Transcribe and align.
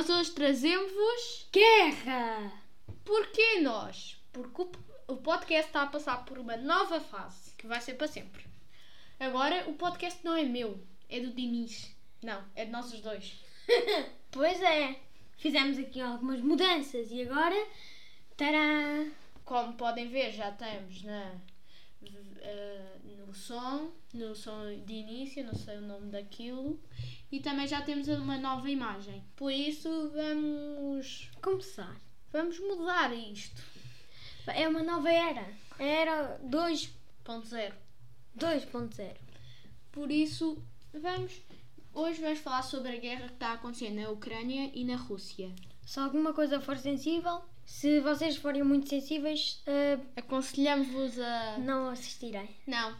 nós 0.00 0.08
hoje 0.08 0.30
trazemos-vos. 0.30 1.46
Guerra! 1.52 2.50
Porquê 3.04 3.60
nós? 3.60 4.18
Porque 4.32 4.62
o, 5.06 5.16
podcast 5.16 5.66
está 5.66 5.82
a 5.82 5.88
passar 5.88 6.24
por 6.24 6.38
uma 6.38 6.56
nova 6.56 6.98
fase 7.00 7.54
que 7.58 7.66
vai 7.66 7.82
ser 7.82 7.94
para 7.94 8.08
sempre. 8.08 8.46
Agora 9.18 9.68
o 9.68 9.74
podcast 9.74 10.24
não 10.24 10.34
é 10.34 10.42
meu, 10.42 10.82
é 11.06 11.20
do 11.20 11.34
Diniz. 11.34 11.94
Não, 12.22 12.42
é 12.56 12.64
de 12.64 12.70
nós 12.70 12.90
os 12.94 13.00
dois. 13.02 13.44
Pois 14.30 14.62
é, 14.62 14.98
fizemos 15.36 15.76
aqui 15.76 16.00
algumas 16.00 16.40
mudanças 16.40 17.10
e 17.10 17.20
agora 17.20 17.66
estará. 18.30 19.06
Como 19.44 19.74
podem 19.74 20.08
ver, 20.08 20.32
já 20.32 20.48
estamos 20.48 21.02
na, 21.02 21.34
eh, 22.40 22.96
no 23.18 23.34
som, 23.34 23.92
no 24.14 24.34
som 24.34 24.64
de 24.86 24.94
início, 24.94 25.44
não 25.44 25.54
sei 25.54 25.76
o 25.76 25.82
nome 25.82 26.10
daquilo, 26.10 26.80
e 27.30 27.40
também 27.40 27.66
já 27.66 27.80
temos 27.82 28.08
uma 28.08 28.38
nova 28.38 28.68
imagem. 28.68 29.22
Por 29.36 29.52
isso 29.52 30.10
vamos, 30.14 31.30
começar. 31.40 31.96
vamos 32.32 32.58
mudar 32.58 33.12
isto. 33.16 33.62
É 34.46 34.68
uma 34.68 34.82
nova 34.82 35.10
era. 35.10 35.46
Era 35.78 36.40
2.0. 36.44 36.90
Ponto 37.24 37.46
zero. 37.46 37.74
2.0. 38.36 39.16
Por 39.92 40.10
isso, 40.10 40.62
vamos. 40.92 41.40
Hoje 41.92 42.20
vamos 42.20 42.38
falar 42.40 42.62
sobre 42.62 42.96
a 42.96 43.00
guerra 43.00 43.26
que 43.28 43.34
está 43.34 43.52
acontecendo 43.52 44.00
na 44.00 44.10
Ucrânia 44.10 44.70
e 44.74 44.84
na 44.84 44.96
Rússia. 44.96 45.52
Se 45.84 45.98
alguma 45.98 46.32
coisa 46.32 46.60
for 46.60 46.76
sensível, 46.78 47.42
se 47.64 48.00
vocês 48.00 48.36
forem 48.36 48.62
muito 48.62 48.88
sensíveis, 48.88 49.62
eh, 49.66 49.98
Aconselhamos-vos 50.16 51.18
a. 51.18 51.58
não 51.58 51.88
assistirem. 51.88 52.48
Não. 52.66 52.96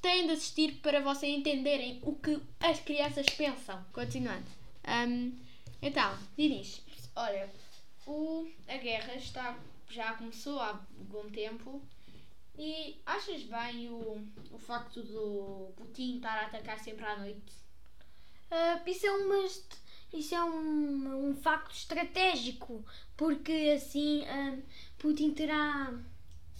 Têm 0.00 0.26
de 0.26 0.32
assistir 0.32 0.80
para 0.82 1.00
vocês 1.00 1.36
entenderem 1.36 2.00
o 2.02 2.14
que 2.14 2.40
as 2.60 2.80
crianças 2.80 3.26
pensam. 3.26 3.84
Continuando. 3.92 4.46
Ahm, 4.84 5.32
então, 5.82 6.16
Dinis, 6.36 6.82
olha, 7.14 7.50
o, 8.06 8.48
a 8.68 8.76
guerra 8.76 9.14
está, 9.14 9.58
já 9.90 10.14
começou 10.14 10.60
há 10.60 10.80
algum 10.98 11.28
tempo 11.30 11.82
e 12.58 12.96
achas 13.04 13.42
bem 13.42 13.88
o, 13.88 14.26
o 14.50 14.58
facto 14.58 15.02
do 15.02 15.72
Putin 15.76 16.16
estar 16.16 16.38
a 16.38 16.46
atacar 16.46 16.78
sempre 16.78 17.04
à 17.04 17.18
noite? 17.18 17.52
Ah, 18.50 18.80
isso 18.86 19.06
é, 19.06 19.10
uma, 19.10 19.48
isso 20.14 20.34
é 20.34 20.42
um, 20.44 21.30
um 21.30 21.36
facto 21.36 21.72
estratégico, 21.74 22.84
porque 23.16 23.74
assim 23.76 24.24
ah, 24.26 24.56
Putin 24.98 25.32
terá, 25.32 25.92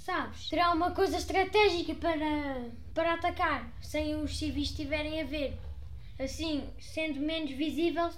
sabes, 0.07 0.49
terá 0.49 0.73
uma 0.73 0.91
coisa 0.93 1.17
estratégica 1.17 1.95
para, 1.95 2.71
para 2.95 3.15
atacar, 3.15 3.71
sem 3.83 4.15
os 4.17 4.37
civis 4.39 4.71
estiverem 4.71 5.21
a 5.21 5.25
ver. 5.25 5.59
Assim, 6.19 6.69
sendo 6.81 7.21
menos 7.21 7.51
visível, 7.51 8.11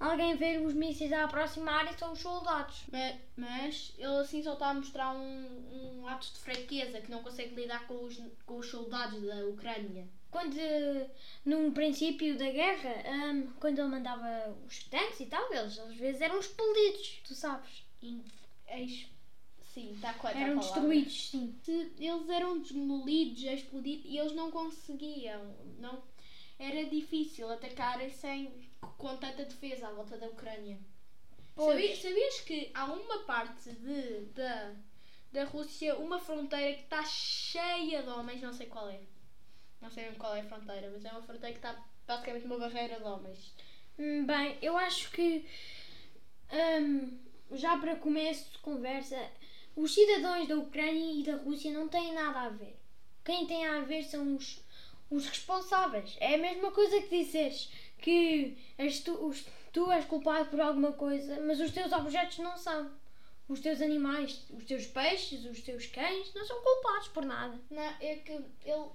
alguém 0.00 0.36
ver 0.36 0.60
os 0.62 0.72
mísseis 0.74 1.12
a 1.12 1.24
aproximar 1.24 1.84
e 1.92 1.98
são 1.98 2.12
os 2.12 2.20
soldados. 2.20 2.84
Ma- 2.92 3.14
Mas 3.36 3.92
ele 3.98 4.16
assim 4.20 4.42
só 4.42 4.54
está 4.54 4.70
a 4.70 4.74
mostrar 4.74 5.12
um, 5.14 6.00
um 6.00 6.08
ato 6.08 6.32
de 6.32 6.38
fraqueza 6.38 7.00
que 7.00 7.10
não 7.10 7.22
consegue 7.22 7.54
lidar 7.54 7.86
com 7.86 8.04
os, 8.04 8.18
com 8.46 8.58
os 8.58 8.68
soldados 8.70 9.20
da 9.22 9.44
Ucrânia. 9.46 10.06
Quando, 10.30 10.56
num 11.44 11.72
princípio 11.72 12.38
da 12.38 12.50
guerra, 12.50 12.94
ah, 13.04 13.52
quando 13.60 13.78
ele 13.80 13.88
mandava 13.88 14.56
os 14.66 14.82
tanques 14.84 15.20
e 15.20 15.26
tal, 15.26 15.52
eles 15.52 15.78
às 15.78 15.94
vezes 15.96 16.22
eram 16.22 16.38
explodidos, 16.40 17.20
tu 17.26 17.34
sabes. 17.34 17.84
Ex- 18.68 19.06
Sim, 19.72 19.92
está 19.94 20.12
correta 20.14 20.38
a 20.38 20.42
Eram 20.42 20.58
destruídos, 20.58 21.30
sim. 21.30 21.54
Eles 21.98 22.28
eram 22.28 22.58
demolidos, 22.58 23.42
explodidos 23.42 24.04
e 24.06 24.18
eles 24.18 24.32
não 24.32 24.50
conseguiam. 24.50 25.54
Não, 25.78 26.02
era 26.58 26.84
difícil 26.84 27.50
atacarem 27.50 28.10
sem, 28.10 28.52
com 28.98 29.16
tanta 29.16 29.44
defesa 29.44 29.88
à 29.88 29.92
volta 29.92 30.18
da 30.18 30.26
Ucrânia. 30.26 30.78
Sabias, 31.56 31.98
sabias 32.00 32.40
que 32.40 32.70
há 32.74 32.84
uma 32.86 33.18
parte 33.20 33.70
de, 33.72 34.26
da, 34.34 34.74
da 35.32 35.44
Rússia, 35.44 35.96
uma 35.96 36.18
fronteira 36.18 36.74
que 36.74 36.84
está 36.84 37.02
cheia 37.04 38.02
de 38.02 38.08
homens, 38.08 38.40
não 38.40 38.52
sei 38.52 38.66
qual 38.66 38.88
é. 38.88 39.00
Não 39.80 39.90
sei 39.90 40.04
mesmo 40.04 40.18
qual 40.18 40.34
é 40.34 40.40
a 40.40 40.44
fronteira, 40.44 40.90
mas 40.92 41.04
é 41.04 41.10
uma 41.10 41.22
fronteira 41.22 41.58
que 41.58 41.66
está 41.66 41.82
basicamente 42.06 42.46
uma 42.46 42.58
barreira 42.58 42.98
de 42.98 43.04
homens. 43.04 43.54
Hum, 43.98 44.24
Bem, 44.26 44.58
eu 44.62 44.76
acho 44.76 45.10
que 45.10 45.44
hum, 46.52 47.18
já 47.52 47.76
para 47.78 47.96
começo 47.96 48.50
de 48.52 48.58
conversa, 48.58 49.18
os 49.76 49.94
cidadãos 49.94 50.46
da 50.48 50.56
Ucrânia 50.56 51.20
e 51.20 51.22
da 51.24 51.36
Rússia 51.36 51.72
não 51.72 51.88
têm 51.88 52.12
nada 52.12 52.40
a 52.42 52.48
ver. 52.48 52.76
Quem 53.24 53.46
tem 53.46 53.64
a 53.66 53.80
ver 53.80 54.02
são 54.04 54.36
os, 54.36 54.60
os 55.10 55.26
responsáveis. 55.26 56.16
É 56.20 56.34
a 56.34 56.38
mesma 56.38 56.70
coisa 56.72 57.00
que 57.02 57.24
dizeres 57.24 57.70
que 57.98 58.56
tu, 59.04 59.12
os- 59.26 59.44
tu 59.72 59.90
és 59.90 60.04
culpado 60.04 60.48
por 60.50 60.60
alguma 60.60 60.92
coisa, 60.92 61.40
mas 61.40 61.60
os 61.60 61.70
teus 61.70 61.92
objetos 61.92 62.38
não 62.38 62.56
são. 62.56 62.90
Os 63.48 63.60
teus 63.60 63.80
animais, 63.80 64.44
os 64.50 64.64
teus 64.64 64.86
peixes, 64.86 65.44
os 65.44 65.60
teus 65.60 65.86
cães 65.86 66.32
não 66.34 66.44
são 66.44 66.60
culpados 66.62 67.08
por 67.08 67.24
nada. 67.24 67.58
Não, 67.70 67.82
é 67.82 68.16
que 68.16 68.32
ele, 68.32 68.86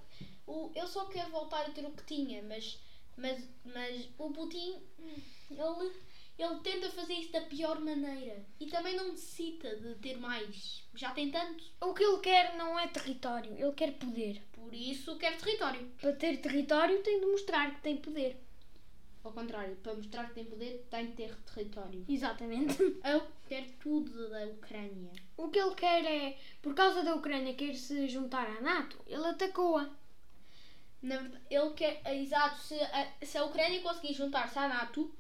o, 0.48 0.72
ele 0.74 0.88
só 0.88 1.06
quer 1.06 1.30
voltar 1.30 1.66
a 1.66 1.70
ter 1.70 1.86
o 1.86 1.92
que 1.92 2.04
tinha, 2.06 2.42
mas, 2.44 2.80
mas, 3.16 3.44
mas 3.66 4.10
o 4.18 4.32
Putin, 4.32 4.82
ele, 5.52 5.92
ele 6.38 6.60
tenta 6.60 6.90
fazer 6.92 7.14
isso 7.14 7.32
da 7.32 7.42
pior 7.42 7.80
maneira. 7.80 8.46
E 8.60 8.68
também 8.68 8.96
não 8.96 9.10
necessita 9.10 9.76
de 9.76 9.96
ter 9.96 10.18
mais. 10.18 10.84
Já 10.94 11.12
tem 11.12 11.32
tanto. 11.32 11.64
O 11.82 11.94
que 11.94 12.04
ele 12.04 12.20
quer 12.20 12.56
não 12.58 12.78
é 12.78 12.88
território, 12.88 13.54
ele 13.58 13.72
quer 13.72 13.94
poder. 13.94 14.44
Por 14.52 14.74
isso 14.74 15.18
quer 15.18 15.38
território. 15.38 15.92
Para 16.00 16.14
ter 16.14 16.38
território 16.38 17.02
tem 17.02 17.20
de 17.20 17.26
mostrar 17.26 17.74
que 17.74 17.82
tem 17.82 17.98
poder. 17.98 18.40
Ao 19.24 19.34
contrário, 19.34 19.76
para 19.78 19.94
mostrar 19.94 20.28
que 20.30 20.36
tem 20.36 20.46
poder, 20.46 20.88
tem 20.90 21.08
de 21.08 21.12
ter 21.14 21.36
território. 21.54 22.06
Exatamente. 22.08 22.82
Ele 23.04 23.22
quer 23.46 23.68
tudo 23.80 24.30
da 24.30 24.46
Ucrânia. 24.46 25.12
O 25.36 25.50
que 25.50 25.60
ele 25.60 25.76
quer 25.76 26.06
é, 26.06 26.38
por 26.62 26.74
causa 26.74 27.04
da 27.04 27.14
Ucrânia 27.14 27.54
quer 27.54 27.76
se 27.76 28.08
juntar 28.08 28.48
à 28.48 28.62
NATO, 28.62 28.98
ele 29.06 29.26
atacou-a. 29.26 29.90
Na 31.02 31.18
verdade, 31.18 31.44
ele 31.50 31.70
quer. 31.72 32.02
Exato, 32.16 32.62
se 32.62 32.76
a, 32.76 33.12
se 33.22 33.38
a 33.38 33.44
Ucrânia 33.44 33.82
conseguir 33.82 34.14
juntar-se 34.14 34.58
à 34.58 34.68
NATO, 34.68 35.14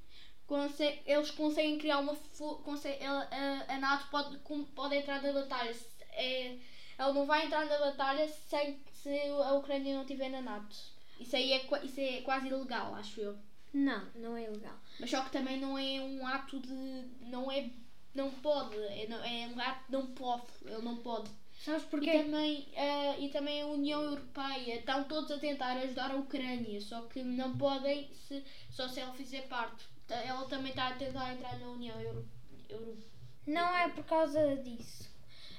conse- 0.47 0.99
eles 1.05 1.31
conseguem 1.31 1.77
criar 1.77 1.99
uma. 1.99 2.15
fo- 2.15 2.55
conse- 2.63 2.87
ele- 2.87 3.05
a, 3.05 3.65
a 3.69 3.77
NATO 3.79 4.09
pode, 4.09 4.37
pode 4.75 4.95
entrar 4.95 5.21
na 5.21 5.31
batalha. 5.33 5.75
É, 6.13 6.57
ela 6.97 7.13
não 7.13 7.25
vai 7.25 7.45
entrar 7.45 7.65
na 7.65 7.77
batalha 7.77 8.27
sem 8.27 8.79
se 8.91 9.09
a 9.45 9.53
Ucrânia 9.53 9.93
não 9.93 10.01
estiver 10.01 10.29
na 10.29 10.41
NATO. 10.41 10.75
Isso 11.19 11.35
aí 11.35 11.51
é, 11.53 11.67
isso 11.83 11.99
é 11.99 12.21
quase 12.21 12.47
ilegal, 12.47 12.95
acho 12.95 13.19
eu. 13.21 13.37
Não, 13.73 14.07
não 14.15 14.35
é 14.37 14.43
ilegal. 14.45 14.75
Mas 14.99 15.09
só 15.11 15.21
que 15.23 15.31
também 15.31 15.59
não 15.59 15.77
é 15.77 15.99
um 16.01 16.25
ato 16.25 16.59
de. 16.59 16.73
Não 17.21 17.51
é. 17.51 17.69
Não 18.15 18.31
pode. 18.31 18.75
É, 18.77 19.05
não- 19.07 19.23
é 19.23 19.47
um 19.47 19.59
ato 19.59 19.83
não 19.89 20.07
pode. 20.07 20.45
Ele 20.65 20.81
não 20.81 20.95
pode. 20.97 21.29
Sabes 21.59 21.83
E 21.83 21.87
porquê? 21.87 22.19
também, 22.23 22.67
eh, 22.75 23.19
e 23.19 23.29
também 23.29 23.61
a 23.61 23.65
União 23.65 24.01
Europeia 24.03 24.75
estão 24.77 25.03
todos 25.05 25.31
a 25.31 25.39
tentar 25.39 25.71
ajudar 25.77 26.11
a 26.11 26.15
Ucrânia, 26.15 26.79
só 26.79 27.01
que 27.01 27.21
não 27.23 27.57
podem 27.57 28.07
se, 28.13 28.43
só 28.69 28.87
se 28.87 28.99
ela 28.99 29.11
fizer 29.13 29.41
parte. 29.47 29.83
Ela 30.09 30.45
também 30.47 30.69
está 30.71 30.87
a 30.89 30.93
tentar 30.93 31.33
entrar 31.33 31.57
na 31.59 31.67
União 31.67 31.99
Euro, 31.99 32.27
Euro- 32.69 32.97
Não 33.45 33.75
é 33.75 33.89
por 33.89 34.03
causa 34.05 34.55
disso. 34.57 35.09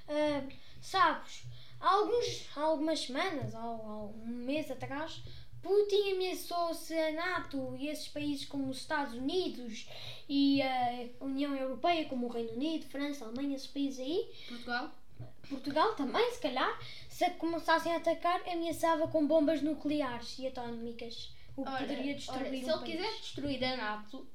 Ah, 0.09 0.43
sabes, 0.81 1.45
há, 1.81 1.89
alguns, 1.89 2.49
há 2.57 2.61
algumas 2.63 3.01
semanas, 3.01 3.55
há, 3.55 3.61
há 3.61 4.05
um 4.05 4.25
mês 4.27 4.71
atrás, 4.71 5.23
Putin 5.63 6.13
ameaçou 6.13 6.73
se 6.73 6.95
a 6.99 7.13
NATO 7.13 7.77
e 7.79 7.89
esses 7.89 8.09
países 8.09 8.47
como 8.47 8.69
os 8.71 8.79
Estados 8.79 9.13
Unidos 9.15 9.87
e 10.29 10.63
a 10.63 11.09
União 11.21 11.55
Europeia, 11.55 12.07
como 12.09 12.27
o 12.27 12.31
Reino 12.31 12.53
Unido, 12.53 12.87
França, 12.87 13.25
Alemanha, 13.27 13.57
esses 13.57 13.67
países 13.67 14.01
aí, 14.01 14.31
Portugal. 14.49 14.91
Portugal 15.49 15.95
também, 15.95 16.31
se 16.33 16.41
calhar, 16.41 16.79
se 17.09 17.29
começassem 17.33 17.93
a 17.93 17.97
atacar, 17.97 18.41
ameaçava 18.49 19.09
com 19.09 19.27
bombas 19.27 19.61
nucleares 19.61 20.39
e 20.39 20.47
atómicas, 20.47 21.33
o 21.57 21.65
que 21.65 21.71
Ora, 21.71 21.79
poderia 21.81 22.15
destruir 22.15 22.39
ora, 22.41 22.49
um 22.49 22.51
se 22.51 22.57
ele 22.57 22.73
país. 22.79 22.85
quiser 22.85 23.21
destruir 23.21 23.65
a 23.65 23.77
NATO, 23.77 24.27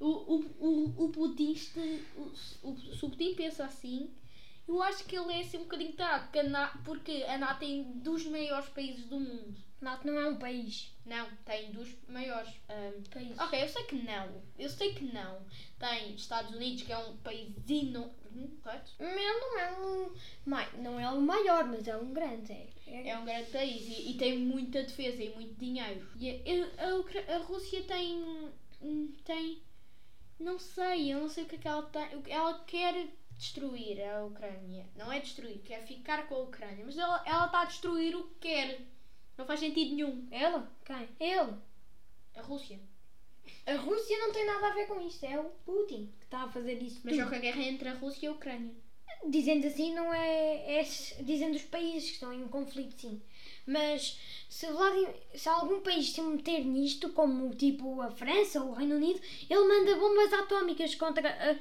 o, 0.00 0.06
o, 0.06 0.44
o, 0.60 1.04
o 1.04 1.08
Putin, 1.10 1.52
este- 1.52 2.02
o, 2.16 2.22
o, 2.70 2.76
se 2.76 3.04
o 3.04 3.10
Putin 3.10 3.34
pensa 3.34 3.64
assim, 3.64 4.10
eu 4.68 4.82
acho 4.82 5.04
que 5.04 5.16
ele 5.16 5.32
é 5.32 5.40
assim 5.40 5.58
um 5.58 5.62
bocadinho 5.62 5.92
tarado, 5.92 6.24
porque 6.24 6.38
a, 6.40 6.48
Na- 6.48 6.80
porque 6.84 7.24
a 7.28 7.38
NATO 7.38 7.60
tem 7.60 7.82
dos 8.00 8.24
maiores 8.26 8.68
países 8.70 9.04
do 9.06 9.18
mundo. 9.18 9.56
NATO 9.80 10.06
não 10.06 10.18
é 10.18 10.28
um 10.28 10.36
país. 10.38 10.90
Não, 11.04 11.28
tem 11.44 11.70
dos 11.70 11.88
maiores. 12.08 12.48
ahm, 12.68 13.02
Países. 13.12 13.38
Ok, 13.38 13.62
eu 13.62 13.68
sei 13.68 13.84
que 13.84 13.94
não. 13.96 14.42
Eu 14.58 14.68
sei 14.70 14.94
que 14.94 15.04
não. 15.04 15.38
Tem 15.78 16.14
Estados 16.14 16.54
Unidos, 16.54 16.82
que 16.82 16.92
é 16.92 16.98
um 16.98 17.16
país 17.18 17.52
enorme, 17.68 18.48
correto? 18.62 18.92
Ele 18.98 19.14
não 19.14 19.58
é 19.60 19.78
um. 19.78 20.82
Não 20.82 20.98
é 20.98 21.10
o 21.10 21.20
maior, 21.20 21.64
mas 21.66 21.86
é 21.86 21.96
um 21.96 22.12
grande. 22.12 22.52
É, 22.52 23.08
é- 23.10 23.18
um 23.18 23.24
grande 23.26 23.50
país 23.50 23.86
e, 23.86 24.10
e 24.12 24.14
tem 24.14 24.38
muita 24.38 24.82
defesa 24.82 25.22
e 25.22 25.28
muito 25.34 25.54
dinheiro. 25.60 26.08
E 26.16 26.30
a, 26.30 26.84
a 26.88 27.34
a 27.36 27.38
Rússia 27.38 27.82
tem. 27.82 28.50
tem. 29.24 29.62
Não 30.38 30.58
sei, 30.58 31.12
eu 31.12 31.20
não 31.20 31.28
sei 31.28 31.44
o 31.44 31.46
que 31.46 31.56
é 31.56 31.58
que 31.58 31.68
ela 31.68 31.82
tem. 31.84 32.22
que- 32.22 32.30
Ela 32.30 32.58
quer 32.64 33.08
destruir 33.32 34.00
a 34.02 34.24
Ucrânia. 34.24 34.86
Não 34.96 35.12
é 35.12 35.20
destruir, 35.20 35.58
quer 35.62 35.84
ficar 35.86 36.26
com 36.28 36.34
a 36.36 36.42
Ucrânia. 36.42 36.84
Mas 36.84 36.96
ela 36.98 37.22
ela 37.26 37.46
está 37.46 37.62
a 37.62 37.64
destruir 37.66 38.14
o 38.16 38.24
que 38.24 38.34
quer. 38.40 38.80
Não 39.36 39.44
faz 39.46 39.60
sentido 39.60 39.94
nenhum. 39.94 40.26
Ela? 40.30 40.70
Quem? 40.84 41.08
Ele. 41.20 41.54
A 42.36 42.42
Rússia. 42.42 42.78
A 43.66 43.74
Rússia 43.74 44.18
não 44.18 44.32
tem 44.32 44.44
nada 44.46 44.68
a 44.68 44.74
ver 44.74 44.86
com 44.86 45.00
isto, 45.00 45.24
é 45.24 45.38
o 45.38 45.44
Putin 45.64 46.12
que 46.18 46.24
está 46.24 46.42
a 46.44 46.48
fazer 46.50 46.82
isso. 46.82 47.00
Mas 47.04 47.16
tudo. 47.16 47.28
que 47.28 47.34
a 47.36 47.38
guerra 47.38 47.62
é 47.62 47.68
entre 47.68 47.88
a 47.88 47.94
Rússia 47.94 48.26
e 48.26 48.28
a 48.28 48.32
Ucrânia. 48.32 48.74
Dizendo 49.28 49.66
assim, 49.66 49.94
não 49.94 50.12
é, 50.12 50.80
é. 50.80 50.82
Dizendo 51.22 51.54
os 51.56 51.62
países 51.62 52.08
que 52.08 52.14
estão 52.14 52.32
em 52.32 52.46
conflito, 52.48 52.94
sim. 53.00 53.22
Mas 53.66 54.18
se, 54.48 54.66
Vladim, 54.68 55.08
se 55.34 55.48
algum 55.48 55.80
país 55.80 56.10
se 56.12 56.20
meter 56.22 56.64
nisto, 56.64 57.10
como 57.10 57.54
tipo 57.54 58.00
a 58.00 58.10
França 58.10 58.62
ou 58.62 58.70
o 58.70 58.74
Reino 58.74 58.96
Unido, 58.96 59.20
ele 59.50 59.64
manda 59.64 59.96
bombas 59.96 60.32
atómicas 60.32 60.94
contra. 60.94 61.28
a- 61.28 61.56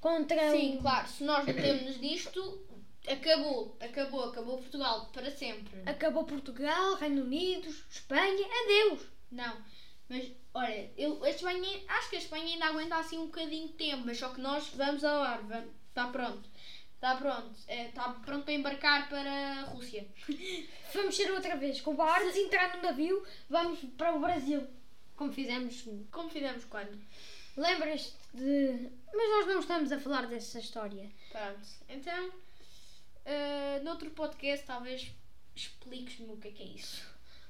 contra 0.00 0.50
Sim, 0.50 0.78
o. 0.78 0.80
claro, 0.82 1.08
se 1.08 1.24
nós 1.24 1.44
metemos 1.44 1.98
nisto, 1.98 2.58
acabou, 3.06 3.76
acabou, 3.80 4.24
acabou 4.24 4.58
Portugal 4.58 5.10
para 5.12 5.30
sempre. 5.30 5.82
Acabou 5.86 6.24
Portugal, 6.24 6.94
Reino 6.94 7.22
Unido, 7.22 7.68
Espanha, 7.90 8.46
adeus! 8.64 9.02
Não, 9.30 9.56
mas 10.08 10.30
olha, 10.54 10.90
eu, 10.96 11.22
a 11.22 11.30
Espanha, 11.30 11.80
acho 11.88 12.10
que 12.10 12.16
a 12.16 12.18
Espanha 12.18 12.46
ainda 12.54 12.66
aguenta 12.66 12.96
assim 12.96 13.18
um 13.18 13.26
bocadinho 13.26 13.68
de 13.68 13.74
tempo, 13.74 14.02
mas 14.06 14.18
só 14.18 14.30
que 14.30 14.40
nós 14.40 14.68
vamos 14.74 15.04
a 15.04 15.20
hora, 15.20 15.42
vamos, 15.42 15.70
está 15.88 16.06
pronto. 16.08 16.48
Está 17.00 17.16
pronto, 17.16 17.56
está 17.66 18.10
pronto 18.12 18.44
para 18.44 18.52
embarcar 18.52 19.08
para 19.08 19.30
a 19.32 19.62
Rússia. 19.70 20.06
Vamos 20.92 21.16
ser 21.16 21.32
outra 21.32 21.56
vez, 21.56 21.80
com 21.80 21.96
barcos, 21.96 22.36
entrar 22.36 22.76
no 22.76 22.82
navio, 22.82 23.26
vamos 23.48 23.78
para 23.96 24.14
o 24.14 24.20
Brasil. 24.20 24.66
Como 25.16 25.32
fizemos. 25.32 25.82
Como 26.10 26.28
fizemos 26.28 26.66
quando? 26.66 27.00
Lembras-te 27.56 28.14
de. 28.34 28.90
Mas 29.14 29.30
nós 29.30 29.46
não 29.46 29.60
estamos 29.60 29.92
a 29.92 29.98
falar 29.98 30.26
dessa 30.26 30.58
história. 30.58 31.10
Pronto, 31.32 31.68
então, 31.88 32.32
eh, 33.24 33.80
noutro 33.82 34.10
podcast 34.10 34.66
talvez 34.66 35.10
expliques-me 35.56 36.34
o 36.34 36.36
que 36.36 36.48
é 36.48 36.50
que 36.50 36.62
é 36.62 36.66
isso. 36.66 37.02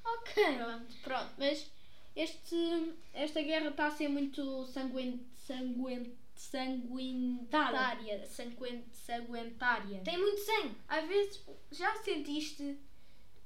Ok. 0.04 0.44
Pronto, 0.58 0.94
pronto, 1.02 1.32
mas 1.38 1.68
este, 2.14 2.94
esta 3.12 3.42
guerra 3.42 3.70
está 3.70 3.88
a 3.88 3.90
ser 3.90 4.08
muito 4.08 4.64
sanguin, 4.66 5.26
sanguin, 5.44 6.16
sanguinária. 6.40 8.24
Sanguin, 8.26 8.82
sanguentária. 8.92 10.00
Tem 10.02 10.18
muito 10.18 10.40
sangue. 10.40 10.74
Às 10.88 11.06
vezes 11.06 11.44
já 11.70 11.94
sentiste 11.96 12.78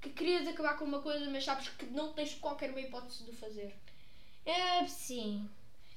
que 0.01 0.11
querias 0.11 0.47
acabar 0.47 0.79
com 0.79 0.85
uma 0.85 1.01
coisa, 1.01 1.29
mas 1.29 1.45
sabes 1.45 1.69
que 1.71 1.87
não 1.87 2.13
tens 2.13 2.35
qualquer 2.35 2.71
uma 2.71 2.81
hipótese 2.81 3.25
de 3.25 3.31
o 3.33 3.37
fazer. 3.37 3.75
É, 4.47 4.87
sim. 4.87 5.49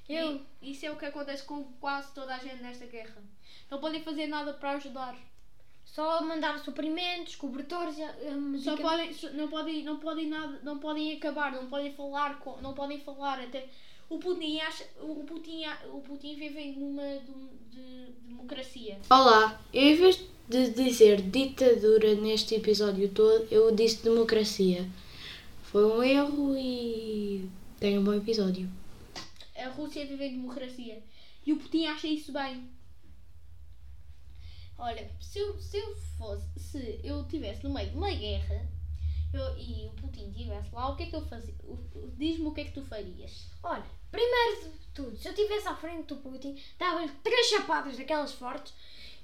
Eu. 0.08 0.44
E 0.60 0.72
isso 0.72 0.86
é 0.86 0.90
o 0.90 0.96
que 0.96 1.04
acontece 1.04 1.44
com 1.44 1.64
quase 1.74 2.12
toda 2.12 2.34
a 2.34 2.38
gente 2.38 2.62
nesta 2.62 2.86
guerra. 2.86 3.22
Não 3.70 3.78
podem 3.78 4.02
fazer 4.02 4.26
nada 4.26 4.52
para 4.54 4.72
ajudar. 4.72 5.16
Só 5.84 6.22
mandar 6.22 6.58
suprimentos, 6.58 7.36
cobertores, 7.36 7.98
eh, 7.98 8.16
Só 8.62 8.76
podem, 8.76 9.10
não 9.34 9.48
podem, 9.48 9.84
não 9.84 9.98
podem 9.98 10.28
nada, 10.28 10.60
não 10.62 10.78
podem 10.78 11.16
acabar, 11.16 11.52
não 11.52 11.68
podem 11.68 11.94
falar, 11.94 12.38
com, 12.40 12.60
não 12.60 12.74
podem 12.74 13.00
falar 13.00 13.40
até 13.40 13.68
o 14.08 14.18
Putin 14.18 14.58
acha, 14.60 14.84
o 15.00 15.22
Putin, 15.24 15.64
o 15.92 16.00
Putin 16.00 16.34
vive 16.34 16.72
numa 16.72 17.18
de, 17.18 17.76
de 17.76 18.12
democracia. 18.26 18.98
Olá, 19.10 19.60
eu 19.72 19.82
em 19.82 19.96
vez 19.96 20.24
de 20.48 20.70
dizer 20.70 21.20
ditadura 21.20 22.14
neste 22.14 22.54
episódio 22.54 23.10
todo, 23.10 23.46
eu 23.50 23.74
disse 23.74 24.02
democracia. 24.02 24.88
Foi 25.64 25.84
um 25.84 26.02
erro 26.02 26.56
e 26.56 27.50
tenha 27.78 28.00
um 28.00 28.04
bom 28.04 28.14
episódio. 28.14 28.70
A 29.54 29.68
Rússia 29.68 30.06
vive 30.06 30.24
em 30.24 30.32
democracia 30.32 31.02
e 31.44 31.52
o 31.52 31.58
Putin 31.58 31.86
acha 31.86 32.06
isso 32.06 32.32
bem. 32.32 32.66
Olha, 34.78 35.10
se 35.20 35.38
eu, 35.38 35.60
se 35.60 35.76
eu 35.76 35.94
fosse, 36.16 36.46
se 36.58 37.00
eu 37.04 37.20
estivesse 37.22 37.64
no 37.64 37.74
meio 37.74 37.90
de 37.90 37.96
uma 37.96 38.14
guerra 38.14 38.66
eu- 39.32 39.58
e 39.58 39.86
o 39.86 39.92
Putin 39.92 40.30
estivesse 40.30 40.74
lá, 40.74 40.90
o 40.90 40.96
que 40.96 41.04
é 41.04 41.06
que 41.06 41.16
eu 41.16 41.26
fazia? 41.26 41.54
Diz-me 42.16 42.46
o 42.46 42.52
que 42.52 42.60
é 42.62 42.64
que 42.64 42.72
tu 42.72 42.82
farias. 42.82 43.50
Olha, 43.62 43.84
primeiro 44.10 44.62
de 44.62 44.86
tudo, 44.94 45.16
se 45.16 45.28
eu 45.28 45.32
estivesse 45.32 45.68
à 45.68 45.74
frente 45.76 46.06
do 46.06 46.16
Putin, 46.16 46.60
dava-lhe 46.78 47.10
três 47.22 47.46
chapadas 47.48 47.96
daquelas 47.96 48.32
fortes 48.32 48.74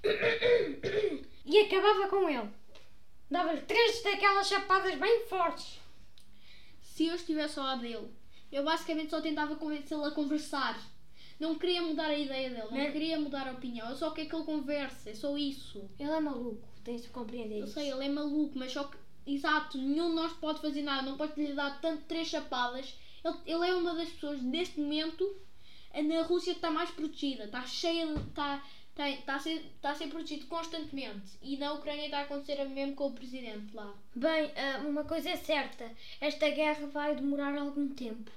e 1.45 1.59
acabava 1.61 2.09
com 2.09 2.29
ele. 2.29 2.49
Dava-lhe 3.31 3.61
três 3.63 4.03
daquelas 4.03 4.47
chapadas 4.49 4.99
bem 4.99 5.27
fortes. 5.27 5.81
Se 6.83 7.07
eu 7.07 7.15
estivesse 7.17 7.59
ao 7.59 7.65
lado 7.65 7.81
dele, 7.83 8.09
eu 8.53 8.63
basicamente 8.65 9.11
só 9.11 9.21
tentava 9.21 9.57
convencê-lo 9.57 10.05
a 10.05 10.11
conversar. 10.13 10.81
Não 11.41 11.57
queria 11.57 11.83
mudar 11.83 12.07
a 12.07 12.17
ideia 12.19 12.49
dele, 12.51 12.63
não 12.63 12.71
Né? 12.71 12.93
queria 12.93 13.19
mudar 13.19 13.49
a 13.49 13.53
opinião. 13.53 13.91
Eu 13.91 13.97
só 13.97 14.11
quero 14.13 14.29
que 14.29 14.37
ele 14.37 14.45
converse, 14.45 15.09
é 15.11 15.15
só 15.15 15.37
isso. 15.37 15.91
Ele 15.99 16.11
é 16.11 16.21
maluco, 16.21 16.69
tens 16.85 17.03
de 17.03 17.09
compreender 17.09 17.59
Eu 17.59 17.65
isso. 17.65 17.75
sei, 17.75 17.91
ele 17.91 18.05
é 18.05 18.09
maluco, 18.09 18.57
mas 18.57 18.71
só 18.73 18.85
que, 18.85 18.97
exato, 19.27 19.79
nenhum 19.79 20.11
de 20.11 20.17
nós 20.17 20.33
pode 20.35 20.61
fazer 20.61 20.83
nada, 20.83 21.09
não 21.09 21.17
pode 21.17 21.41
lhe 21.41 21.53
dar 21.53 21.81
tanto 21.81 22.05
três 22.05 22.29
chapadas. 22.29 22.95
Ele, 23.25 23.37
ele 23.47 23.69
é 23.69 23.75
uma 23.75 23.95
das 23.95 24.09
pessoas, 24.11 24.43
neste 24.43 24.81
momento, 24.81 25.37
na 26.03 26.23
Rússia 26.23 26.53
que 26.53 26.59
está 26.59 26.71
mais 26.71 26.91
protegida, 26.91 27.45
está 27.45 27.65
cheia 27.65 28.07
de. 28.07 28.21
Está, 28.21 28.63
está, 28.91 29.11
está, 29.11 29.35
a 29.35 29.39
ser, 29.39 29.65
está 29.77 29.91
a 29.91 29.95
ser 29.95 30.09
protegido 30.09 30.47
constantemente. 30.47 31.39
E 31.43 31.57
na 31.57 31.73
Ucrânia 31.73 32.05
está 32.05 32.19
a 32.19 32.23
acontecer 32.23 32.61
o 32.65 32.69
mesmo 32.69 32.95
com 32.95 33.09
o 33.09 33.13
presidente 33.13 33.75
lá. 33.75 33.95
Bem, 34.15 34.53
ah, 34.57 34.83
uma 34.87 35.05
coisa 35.05 35.31
é 35.31 35.37
certa, 35.37 35.91
esta 36.21 36.49
guerra 36.51 36.87
vai 36.87 37.15
demorar 37.15 37.57
algum 37.57 37.89
tempo. 37.89 38.31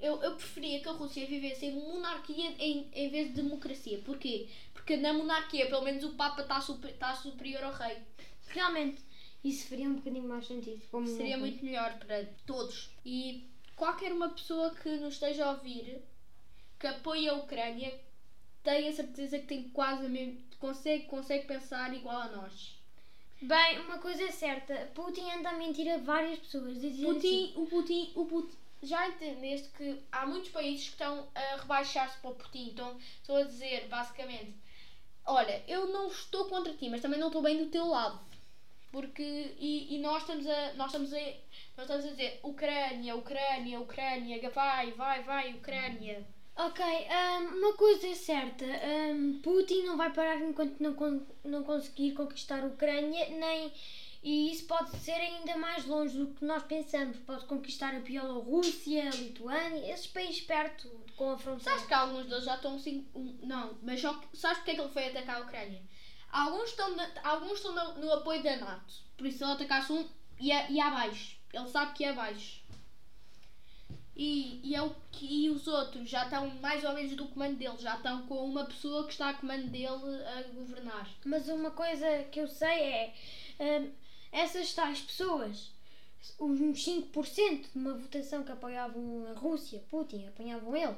Eu, 0.00 0.22
eu 0.22 0.34
preferia 0.34 0.80
que 0.80 0.88
a 0.88 0.92
Rússia 0.92 1.26
vivesse 1.26 1.66
em 1.66 1.74
monarquia 1.74 2.54
em, 2.58 2.88
em 2.92 3.10
vez 3.10 3.28
de 3.28 3.42
democracia. 3.42 4.00
Porquê? 4.04 4.48
Porque 4.72 4.96
na 4.96 5.12
monarquia, 5.12 5.68
pelo 5.68 5.82
menos, 5.82 6.02
o 6.04 6.14
Papa 6.14 6.40
está 6.40 6.58
super, 6.60 6.90
está 6.90 7.14
superior 7.14 7.62
ao 7.64 7.72
rei. 7.72 7.98
Realmente, 8.48 9.02
isso 9.42 9.68
faria 9.68 9.88
um 9.88 9.94
bocadinho 9.94 10.28
mais 10.28 10.46
sentido. 10.46 10.82
Seria 11.06 11.38
muito 11.38 11.64
melhor 11.64 11.98
para 11.98 12.24
todos. 12.46 12.90
E 13.04 13.48
qualquer 13.74 14.12
uma 14.12 14.28
pessoa 14.28 14.74
que 14.74 14.88
nos 14.96 15.14
esteja 15.14 15.46
a 15.46 15.52
ouvir, 15.52 16.02
que 16.78 16.86
apoie 16.86 17.28
a 17.28 17.34
Ucrânia, 17.34 17.98
tenha 18.62 18.92
certeza 18.92 19.38
que 19.38 19.46
tem 19.46 19.68
quase 19.70 20.06
a 20.06 20.08
mesma, 20.08 20.40
consegue, 20.58 21.04
consegue 21.06 21.46
pensar 21.46 21.94
igual 21.94 22.20
a 22.20 22.28
nós. 22.28 22.78
Bem, 23.40 23.80
uma 23.80 23.98
coisa 23.98 24.22
é 24.24 24.30
certa, 24.30 24.74
Putin 24.94 25.30
anda 25.30 25.48
a 25.48 25.54
mentir 25.54 25.90
a 25.90 25.96
várias 25.96 26.38
pessoas. 26.40 26.76
assim, 26.76 27.02
Putin, 27.02 27.52
o 27.56 27.66
Putin, 27.66 28.12
o 28.14 28.26
Putin, 28.26 28.56
já 28.82 29.08
entendeste 29.08 29.70
que 29.78 29.98
há 30.12 30.26
muitos 30.26 30.50
países 30.50 30.86
que 30.86 30.92
estão 30.92 31.26
a 31.34 31.56
rebaixar-se 31.56 32.18
para 32.18 32.30
o 32.30 32.34
Putin. 32.34 32.68
Então, 32.68 32.98
estou 32.98 33.36
a 33.36 33.44
dizer, 33.44 33.88
basicamente, 33.88 34.54
olha, 35.24 35.62
eu 35.66 35.86
não 35.86 36.08
estou 36.08 36.46
contra 36.46 36.74
ti, 36.74 36.90
mas 36.90 37.00
também 37.00 37.18
não 37.18 37.28
estou 37.28 37.40
bem 37.40 37.56
do 37.56 37.70
teu 37.70 37.86
lado. 37.86 38.20
Porque, 38.92 39.22
e, 39.58 39.94
e 39.94 39.98
nós 39.98 40.22
estamos 40.22 40.46
a, 40.46 40.72
nós 40.74 40.86
estamos 40.86 41.12
a, 41.12 41.16
nós 41.76 41.86
estamos 41.86 42.04
a 42.04 42.08
dizer, 42.08 42.40
Ucrânia, 42.42 43.14
Ucrânia, 43.14 43.80
Ucrânia, 43.80 44.50
vai, 44.50 44.90
vai, 44.92 45.22
vai, 45.22 45.52
Ucrânia. 45.54 46.26
Ok, 46.56 46.84
ahm, 46.84 47.56
uma 47.58 47.72
coisa 47.74 48.06
é 48.08 48.14
certa, 48.14 48.64
ahm, 48.66 49.40
Putin 49.42 49.84
não 49.84 49.96
vai 49.96 50.12
parar 50.12 50.40
enquanto 50.40 50.80
não, 50.80 50.94
con- 50.94 51.24
não 51.44 51.62
conseguir 51.62 52.12
conquistar 52.12 52.62
a 52.64 52.66
Ucrânia, 52.66 53.28
nem 53.30 53.72
e 54.22 54.52
isso 54.52 54.66
pode 54.66 54.94
ser 54.98 55.12
ainda 55.12 55.56
mais 55.56 55.86
longe 55.86 56.18
do 56.18 56.26
que 56.34 56.44
nós 56.44 56.62
pensamos. 56.64 57.16
Pode 57.20 57.46
conquistar 57.46 57.94
a 57.94 58.00
Bielorrússia, 58.00 59.08
a 59.08 59.14
Lituânia, 59.16 59.90
esses 59.94 60.08
países 60.08 60.42
perto 60.42 60.90
com 61.16 61.30
a 61.30 61.38
fronteira. 61.38 61.70
Sabes 61.70 61.86
que 61.86 61.94
alguns 61.94 62.26
deles 62.26 62.44
já 62.44 62.56
estão 62.56 62.74
assim. 62.74 63.08
um- 63.14 63.38
Não, 63.42 63.78
mas 63.82 63.98
só 64.02 64.20
sabes 64.34 64.58
porque 64.58 64.72
é 64.72 64.74
que 64.74 64.80
ele 64.82 64.90
foi 64.90 65.06
atacar 65.08 65.36
a 65.36 65.44
Ucrânia? 65.46 65.80
Alguns 66.32 66.70
estão, 66.70 66.94
na- 66.96 67.10
alguns 67.24 67.54
estão 67.54 67.74
no, 67.74 68.00
no 68.00 68.12
apoio 68.12 68.42
da 68.42 68.56
NATO. 68.56 68.94
Por 69.16 69.26
isso 69.26 69.44
ele 69.44 69.52
atacasse 69.52 69.92
um 69.92 70.06
e, 70.38 70.50
é- 70.52 70.70
e 70.70 70.80
abaixo. 70.80 71.36
Ele 71.52 71.68
sabe 71.68 71.92
que 71.94 72.04
é 72.04 72.10
abaixo. 72.10 72.60
E, 74.14 74.60
e, 74.62 74.74
é 74.76 74.90
que, 75.10 75.26
e 75.46 75.50
os 75.50 75.66
outros 75.66 76.08
já 76.08 76.24
estão 76.24 76.46
mais 76.60 76.84
ou 76.84 76.92
menos 76.92 77.16
do 77.16 77.26
comando 77.28 77.56
dele. 77.56 77.76
Já 77.78 77.96
estão 77.96 78.26
com 78.26 78.44
uma 78.44 78.64
pessoa 78.66 79.04
que 79.06 79.12
está 79.12 79.30
a 79.30 79.34
comando 79.34 79.68
dele 79.68 79.86
a 79.86 80.42
governar. 80.52 81.08
Mas 81.24 81.48
uma 81.48 81.70
coisa 81.70 82.24
que 82.30 82.40
eu 82.40 82.46
sei 82.46 82.68
é 82.68 83.14
hum, 83.58 83.90
essas 84.30 84.74
tais 84.74 85.00
pessoas, 85.00 85.72
uns 86.38 86.84
5% 86.84 87.72
de 87.72 87.78
uma 87.78 87.94
votação 87.94 88.44
que 88.44 88.52
apoiavam 88.52 89.26
a 89.30 89.38
Rússia, 89.38 89.82
Putin, 89.88 90.26
apanhavam 90.26 90.76
ele, 90.76 90.96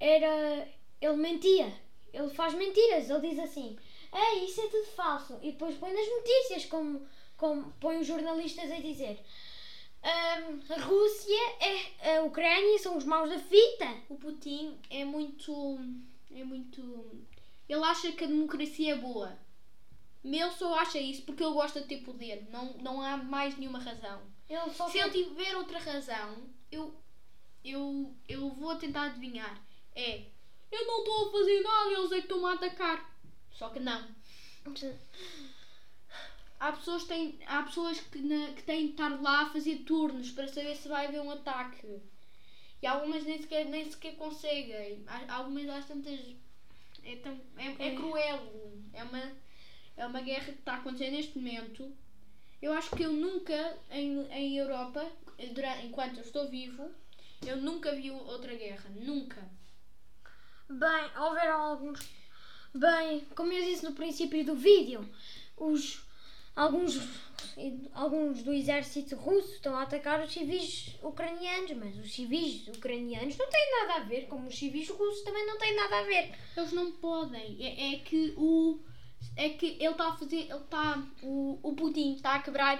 era. 0.00 0.66
ele 1.00 1.16
mentia. 1.16 1.72
Ele 2.12 2.30
faz 2.30 2.54
mentiras. 2.54 3.10
Ele 3.10 3.28
diz 3.28 3.38
assim: 3.38 3.76
é, 4.16 4.34
isso 4.44 4.60
é 4.60 4.68
tudo 4.68 4.86
falso. 4.86 5.38
E 5.42 5.52
depois 5.52 5.76
põe 5.76 5.92
nas 5.92 6.08
notícias, 6.08 6.64
como, 6.64 7.06
como 7.36 7.70
põe 7.80 7.98
os 7.98 8.06
jornalistas 8.06 8.70
a 8.72 8.76
dizer. 8.76 9.20
hum, 10.02 10.60
a 10.70 10.80
Rússia, 10.80 11.40
é, 11.60 12.16
a 12.16 12.22
Ucrânia 12.22 12.78
são 12.78 12.96
os 12.96 13.04
maus 13.04 13.28
da 13.28 13.38
fita. 13.38 13.94
O 14.08 14.16
Putin 14.16 14.78
é 14.88 15.04
muito. 15.04 15.78
É 16.34 16.44
muito. 16.44 17.24
Ele 17.68 17.84
acha 17.84 18.12
que 18.12 18.24
a 18.24 18.28
democracia 18.28 18.94
é 18.94 18.96
boa. 18.96 19.38
Ele 20.24 20.50
só 20.50 20.74
acha 20.74 20.98
isso 20.98 21.22
porque 21.22 21.42
ele 21.42 21.52
gosta 21.52 21.80
de 21.80 21.86
ter 21.86 21.98
poder. 21.98 22.48
Não, 22.50 22.72
não 22.78 23.02
há 23.02 23.16
mais 23.16 23.56
nenhuma 23.56 23.78
razão. 23.78 24.20
Ele 24.48 24.70
Se 24.70 24.98
ele 24.98 25.10
tiver 25.10 25.56
outra 25.56 25.78
razão, 25.78 26.48
eu, 26.70 26.94
eu, 27.64 28.14
eu 28.28 28.48
vou 28.50 28.76
tentar 28.76 29.04
adivinhar. 29.04 29.62
É, 29.94 30.24
eu 30.70 30.86
não 30.86 30.98
estou 30.98 31.28
a 31.28 31.32
fazer 31.32 31.60
nada, 31.62 31.90
eles 31.92 32.12
é 32.12 32.16
que 32.16 32.20
estão-me 32.22 32.46
a 32.46 32.52
atacar. 32.52 33.15
Só 33.58 33.68
que 33.68 33.80
não. 33.80 34.06
Há 36.58 36.72
pessoas, 36.72 37.02
que 37.02 37.08
têm, 37.08 37.34
há 37.46 37.62
pessoas 37.62 38.00
que, 38.00 38.18
na- 38.22 38.50
que 38.52 38.62
têm 38.62 38.86
de 38.86 38.92
estar 38.92 39.10
lá 39.20 39.42
a 39.42 39.46
fazer 39.46 39.76
turnos 39.76 40.30
para 40.30 40.48
saber 40.48 40.74
se 40.74 40.88
vai 40.88 41.06
haver 41.06 41.20
um 41.20 41.30
ataque. 41.30 42.00
E 42.80 42.86
algumas 42.86 43.24
nem 43.24 43.38
sequer, 43.38 43.66
nem 43.66 43.84
sequer 43.84 44.14
conseguem. 44.14 45.02
Há- 45.06 45.34
Algumas 45.34 45.68
às 45.68 45.84
tantas. 45.84 46.18
É, 47.04 47.16
tão, 47.16 47.38
é, 47.56 47.66
é 47.88 47.90
cruel. 47.94 48.78
É 48.94 49.04
uma, 49.04 49.32
é 49.98 50.06
uma 50.06 50.20
guerra 50.22 50.44
que 50.52 50.58
está 50.60 50.72
a 50.72 50.76
acontecer 50.76 51.10
neste 51.10 51.36
momento. 51.36 51.92
Eu 52.60 52.72
acho 52.72 52.90
que 52.96 53.02
eu 53.02 53.12
nunca, 53.12 53.76
em, 53.90 54.26
em 54.32 54.56
Europa, 54.56 55.06
durante, 55.52 55.84
enquanto 55.86 56.16
eu 56.18 56.22
estou 56.24 56.48
vivo, 56.48 56.90
eu 57.46 57.58
nunca 57.58 57.92
vi 57.94 58.10
outra 58.10 58.54
guerra. 58.54 58.88
Nunca. 58.90 59.46
Bem, 60.68 61.10
houveram 61.18 61.60
alguns. 61.60 62.00
Bem, 62.76 63.26
como 63.34 63.52
eu 63.52 63.64
disse 63.64 63.84
no 63.84 63.92
princípio 63.92 64.44
do 64.44 64.54
vídeo, 64.54 65.08
os 65.56 66.04
alguns 66.54 67.00
alguns 67.94 68.42
do 68.42 68.52
exército 68.52 69.16
russo 69.16 69.54
estão 69.54 69.74
a 69.74 69.82
atacar 69.82 70.22
os 70.22 70.30
civis 70.30 70.94
ucranianos, 71.02 71.72
mas 71.72 71.96
os 71.96 72.12
civis 72.12 72.68
ucranianos 72.68 73.36
não 73.38 73.48
têm 73.48 73.70
nada 73.80 73.94
a 73.94 74.04
ver, 74.04 74.26
como 74.26 74.48
os 74.48 74.58
civis 74.58 74.90
russos 74.90 75.22
também 75.22 75.46
não 75.46 75.56
têm 75.56 75.74
nada 75.74 76.00
a 76.00 76.02
ver. 76.02 76.34
Eles 76.54 76.72
não 76.72 76.92
podem. 76.92 77.56
É, 77.64 77.94
é 77.94 77.98
que 78.00 78.34
o. 78.36 78.78
É 79.34 79.48
que 79.48 79.78
ele 79.80 79.92
está 79.92 80.08
a 80.08 80.16
fazer. 80.16 80.42
Ele 80.42 80.52
está. 80.52 81.02
O, 81.22 81.58
o 81.62 81.74
Putin 81.74 82.14
está 82.14 82.34
a 82.34 82.42
quebrar 82.42 82.78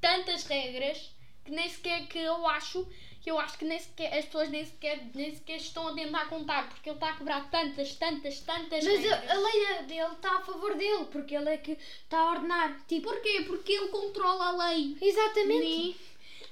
tantas 0.00 0.44
regras 0.44 1.14
que 1.44 1.52
nem 1.52 1.68
sequer 1.68 2.08
que 2.08 2.18
eu 2.18 2.48
acho. 2.48 2.84
Que 3.24 3.30
eu 3.30 3.38
acho 3.38 3.56
que 3.56 3.64
nem 3.64 3.78
sequer, 3.80 4.12
as 4.18 4.26
pessoas 4.26 4.50
nem 4.50 4.62
sequer, 4.66 5.02
nem 5.14 5.34
sequer 5.34 5.56
estão 5.56 5.88
a 5.88 5.94
tentar 5.94 6.26
contar, 6.26 6.68
porque 6.68 6.90
ele 6.90 6.96
está 6.98 7.08
a 7.08 7.16
quebrar 7.16 7.50
tantas, 7.50 7.94
tantas, 7.94 8.38
tantas 8.40 8.84
Mas 8.84 9.00
regras. 9.00 9.30
a, 9.30 9.34
lei 9.34 9.82
dele 9.84 10.12
está 10.12 10.36
a 10.36 10.40
favor 10.42 10.74
dele, 10.76 11.06
porque 11.06 11.34
ele 11.34 11.48
é 11.48 11.56
que 11.56 11.72
está 11.72 12.18
a 12.18 12.30
ordenar. 12.32 12.78
Tipo, 12.86 13.08
Porquê? 13.08 13.44
Porque 13.46 13.72
ele 13.72 13.88
controla 13.88 14.48
a 14.48 14.68
lei. 14.68 14.96
exatamente. 15.00 15.64
Sim. 15.66 15.96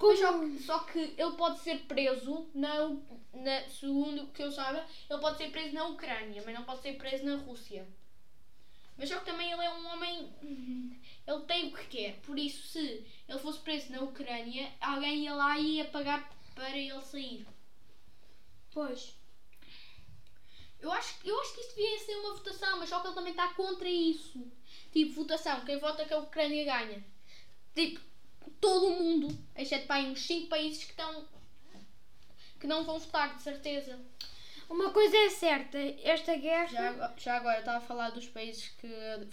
Mas 0.00 0.19
só, 0.19 0.38
que- 0.38 0.59
só 0.62 0.79
que 0.81 0.99
ele 1.19 1.33
pode 1.37 1.61
ser 1.61 1.79
preso 1.81 2.49
na, 2.55 2.88
na 3.35 3.69
segundo 3.69 4.23
o 4.23 4.26
que 4.29 4.43
eu 4.43 4.50
saiba, 4.50 4.85
ele 5.11 5.21
pode 5.21 5.37
ser 5.37 5.50
preso 5.50 5.75
na 5.75 5.85
Ucrânia, 5.88 6.43
mas 6.45 6.55
não 6.55 6.64
pode 6.64 6.81
ser 6.81 6.95
preso 6.95 7.25
na 7.25 7.37
Rússia. 7.37 7.87
Mas 8.97 9.11
só 9.11 9.19
que 9.19 9.26
também 9.26 9.52
ele 9.52 9.62
é 9.62 9.71
um 9.75 9.87
homem. 9.88 10.33
Ele 11.26 11.41
tem 11.47 11.69
o 11.69 11.73
que 11.76 11.87
quer. 11.87 12.14
Por 12.23 12.38
isso, 12.38 12.67
se 12.69 13.05
ele 13.29 13.38
fosse 13.38 13.59
preso 13.61 13.93
na 13.93 14.00
Ucrânia, 14.02 14.71
alguém 14.81 15.25
ia 15.25 15.35
lá 15.35 15.59
e 15.59 15.76
ia 15.76 15.85
pagar 15.85 16.29
para 16.55 16.77
ele 16.77 17.01
sair. 17.03 17.47
Pois. 18.73 19.15
Eu 20.81 20.91
acho, 20.91 21.15
eu 21.25 21.41
acho 21.41 21.55
que 21.55 21.61
isto 21.61 21.77
devia 21.77 21.99
ser 22.01 22.17
uma 22.17 22.35
votação, 22.35 22.79
mas 22.79 22.89
só 22.89 23.01
que 23.01 23.07
ele 23.07 23.15
também 23.15 23.31
está 23.31 23.55
contra 23.55 23.89
isso. 23.89 24.45
Tipo, 24.93 25.13
votação, 25.15 25.65
quem 25.65 25.79
vota 25.79 26.05
que 26.05 26.13
a 26.13 26.19
Ucrânia 26.19 26.65
ganha. 26.65 27.05
Tipo, 27.75 28.01
todo 28.61 28.87
o 28.89 28.99
mundo, 28.99 29.29
exceto 29.55 29.87
para 29.87 29.97
aí 29.97 30.11
uns 30.11 30.21
5 30.21 30.49
países 30.49 30.85
que 30.85 30.91
estão. 30.91 31.25
que 32.59 32.67
não 32.67 32.85
vão 32.85 32.99
votar, 32.99 33.37
de 33.37 33.43
certeza. 33.43 33.99
Uma 34.73 34.91
coisa 34.91 35.17
é 35.17 35.29
certa, 35.31 35.79
esta 36.02 36.35
guerra. 36.37 36.67
Já, 36.69 36.88
agora- 36.91 37.14
já 37.19 37.37
agora, 37.37 37.57
eu 37.57 37.61
estava 37.61 37.79
a 37.79 37.81
falar 37.81 38.11
dos 38.11 38.26
países 38.26 38.69
que 38.81 38.87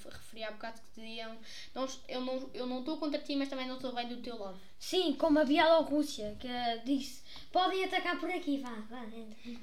referi 0.10 0.44
há 0.44 0.52
bocado 0.52 0.80
que 0.82 1.02
diziam. 1.02 1.38
Não, 1.74 1.88
eu 2.08 2.22
não 2.22 2.50
eu 2.54 2.68
não 2.68 2.80
estou 2.80 2.98
contra 2.98 3.20
ti, 3.20 3.36
mas 3.36 3.48
também 3.50 3.68
não 3.68 3.76
estou 3.76 3.94
bem 3.94 4.08
do 4.08 4.18
teu 4.18 4.38
lado. 4.38 4.60
Sim, 4.78 5.14
como 5.14 5.40
a 5.40 5.46
Bielorrússia, 5.46 6.36
que 6.40 6.48
disse: 6.86 7.24
podem 7.52 7.84
atacar 7.86 8.20
por 8.20 8.30
aqui, 8.30 8.58
vá, 8.58 8.72
vá. 8.90 9.04
entra." 9.06 9.60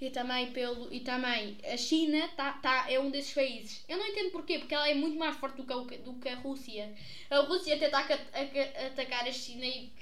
E 0.00 0.10
também, 0.10 0.50
pelo, 0.50 0.92
e 0.92 0.98
também 0.98 1.56
a 1.64 1.76
China 1.76 2.26
tá, 2.36 2.54
tá, 2.54 2.90
é 2.90 2.98
um 2.98 3.08
desses 3.08 3.32
países. 3.32 3.84
Eu 3.88 3.98
não 3.98 4.06
entendo 4.08 4.32
porquê, 4.32 4.58
porque 4.58 4.74
ela 4.74 4.88
é 4.88 4.94
muito 4.94 5.16
mais 5.16 5.36
forte 5.36 5.56
do 5.58 5.64
que 5.64 5.72
a, 5.72 5.76
do 5.98 6.14
que 6.14 6.28
a 6.28 6.34
Rússia. 6.34 6.92
A 7.30 7.38
Rússia 7.42 7.78
tenta 7.78 7.98
aca- 7.98 8.14
aca- 8.32 8.86
atacar 8.88 9.28
a 9.28 9.32
China 9.32 9.64
e 9.64 9.92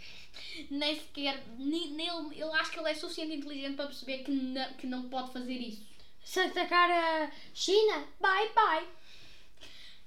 nem 0.70 0.94
sequer. 0.96 1.42
Nem, 1.58 1.90
nem, 1.92 2.08
ele- 2.08 2.38
eu 2.40 2.52
acho 2.54 2.70
que 2.72 2.78
ele 2.78 2.88
é 2.90 2.94
suficientemente 2.94 3.46
inteligente 3.46 3.76
para 3.76 3.87
perceber 3.87 4.18
que 4.18 4.30
não, 4.30 4.72
que 4.75 4.87
não 4.87 5.08
pode 5.08 5.32
fazer 5.32 5.54
isso. 5.54 5.82
Se 6.25 6.40
atacar 6.40 6.90
a 6.90 7.30
China, 7.54 8.04
bye 8.20 8.50
bye. 8.54 8.87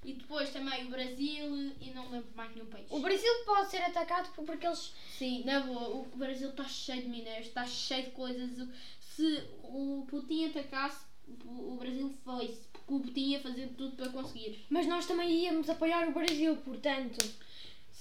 E 0.05 0.13
depois 0.13 0.49
também 0.49 0.85
o 0.85 0.89
Brasil 0.89 1.71
e 1.79 1.91
não 1.95 2.09
lembro 2.11 2.27
mais 2.35 2.53
nenhum 2.53 2.65
país. 2.67 2.85
O 2.89 2.99
Brasil 2.99 3.31
pode 3.45 3.69
ser 3.71 3.77
atacado 3.77 4.33
por- 4.33 4.43
porque 4.45 4.67
eles. 4.67 4.93
Sim, 5.17 5.43
na 5.45 5.61
boa, 5.61 5.87
o 5.89 6.05
Brasil 6.17 6.49
está 6.49 6.65
cheio 6.65 7.03
de 7.03 7.07
minérios, 7.07 7.47
está 7.47 7.65
cheio 7.65 8.03
de 8.03 8.11
coisas. 8.11 8.67
Se 8.99 9.43
o 9.63 10.05
Putin 10.09 10.45
atacasse, 10.49 11.05
o 11.45 11.73
o 11.73 11.77
Brasil 11.77 12.13
foi-se, 12.25 12.67
porque 12.73 12.93
o 12.93 12.99
Putin 12.99 13.29
ia 13.31 13.39
fazer 13.39 13.67
tudo 13.77 13.95
para 13.95 14.09
conseguir. 14.09 14.65
Mas 14.69 14.85
nós 14.87 15.05
também 15.05 15.31
íamos 15.45 15.69
apoiar 15.69 16.07
o 16.07 16.11
Brasil, 16.13 16.55
portanto. 16.57 17.23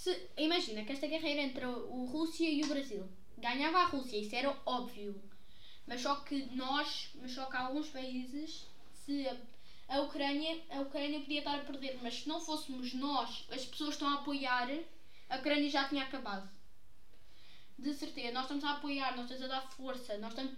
Se, 0.03 0.31
imagina 0.37 0.85
que 0.85 0.91
esta 0.91 1.07
guerra 1.07 1.29
era 1.29 1.43
entre 1.43 1.65
o 1.65 2.07
Rússia 2.07 2.51
e 2.51 2.65
o 2.65 2.67
Brasil. 2.67 3.09
Ganhava 3.39 3.79
a 3.79 3.85
Rússia, 3.85 4.17
isso 4.17 4.35
era 4.35 4.53
óbvio. 4.67 5.23
Mas 5.87 6.01
só 6.01 6.17
que 6.17 6.47
nós, 6.57 7.11
mas 7.21 7.31
só 7.31 7.45
que 7.45 7.57
alguns 7.57 7.89
países, 7.89 8.67
se 8.93 9.29
a, 9.29 9.37
a 9.87 10.01
Ucrânia, 10.01 10.61
a 10.71 10.81
Ucrânia 10.81 11.21
podia 11.21 11.39
estar 11.39 11.55
a 11.55 11.65
perder, 11.65 12.01
mas 12.03 12.15
se 12.15 12.29
não 12.29 12.41
fôssemos 12.41 12.93
nós, 12.95 13.47
as 13.49 13.65
pessoas 13.65 13.91
estão 13.91 14.09
a 14.09 14.15
apoiar, 14.15 14.69
a 15.29 15.37
Ucrânia 15.37 15.71
já 15.71 15.89
tinha 15.89 16.03
acabado. 16.03 16.51
De 17.79 17.95
certeza, 17.95 18.33
nós 18.33 18.43
estamos 18.43 18.65
a 18.65 18.73
apoiar, 18.73 19.17
nós 19.17 19.31
estamos 19.31 19.45
a 19.45 19.55
dar 19.55 19.71
força, 19.71 20.19
nós 20.19 20.31
estamos 20.31 20.57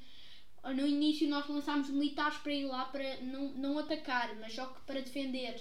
no 0.75 0.87
início 0.87 1.29
nós 1.29 1.47
lançámos 1.47 1.91
militares 1.91 2.39
para 2.39 2.55
ir 2.55 2.65
lá 2.65 2.87
para 2.87 3.21
não, 3.21 3.51
não 3.51 3.79
atacar, 3.79 4.35
mas 4.37 4.55
só 4.55 4.65
que 4.69 4.81
para 4.87 5.03
defender. 5.03 5.61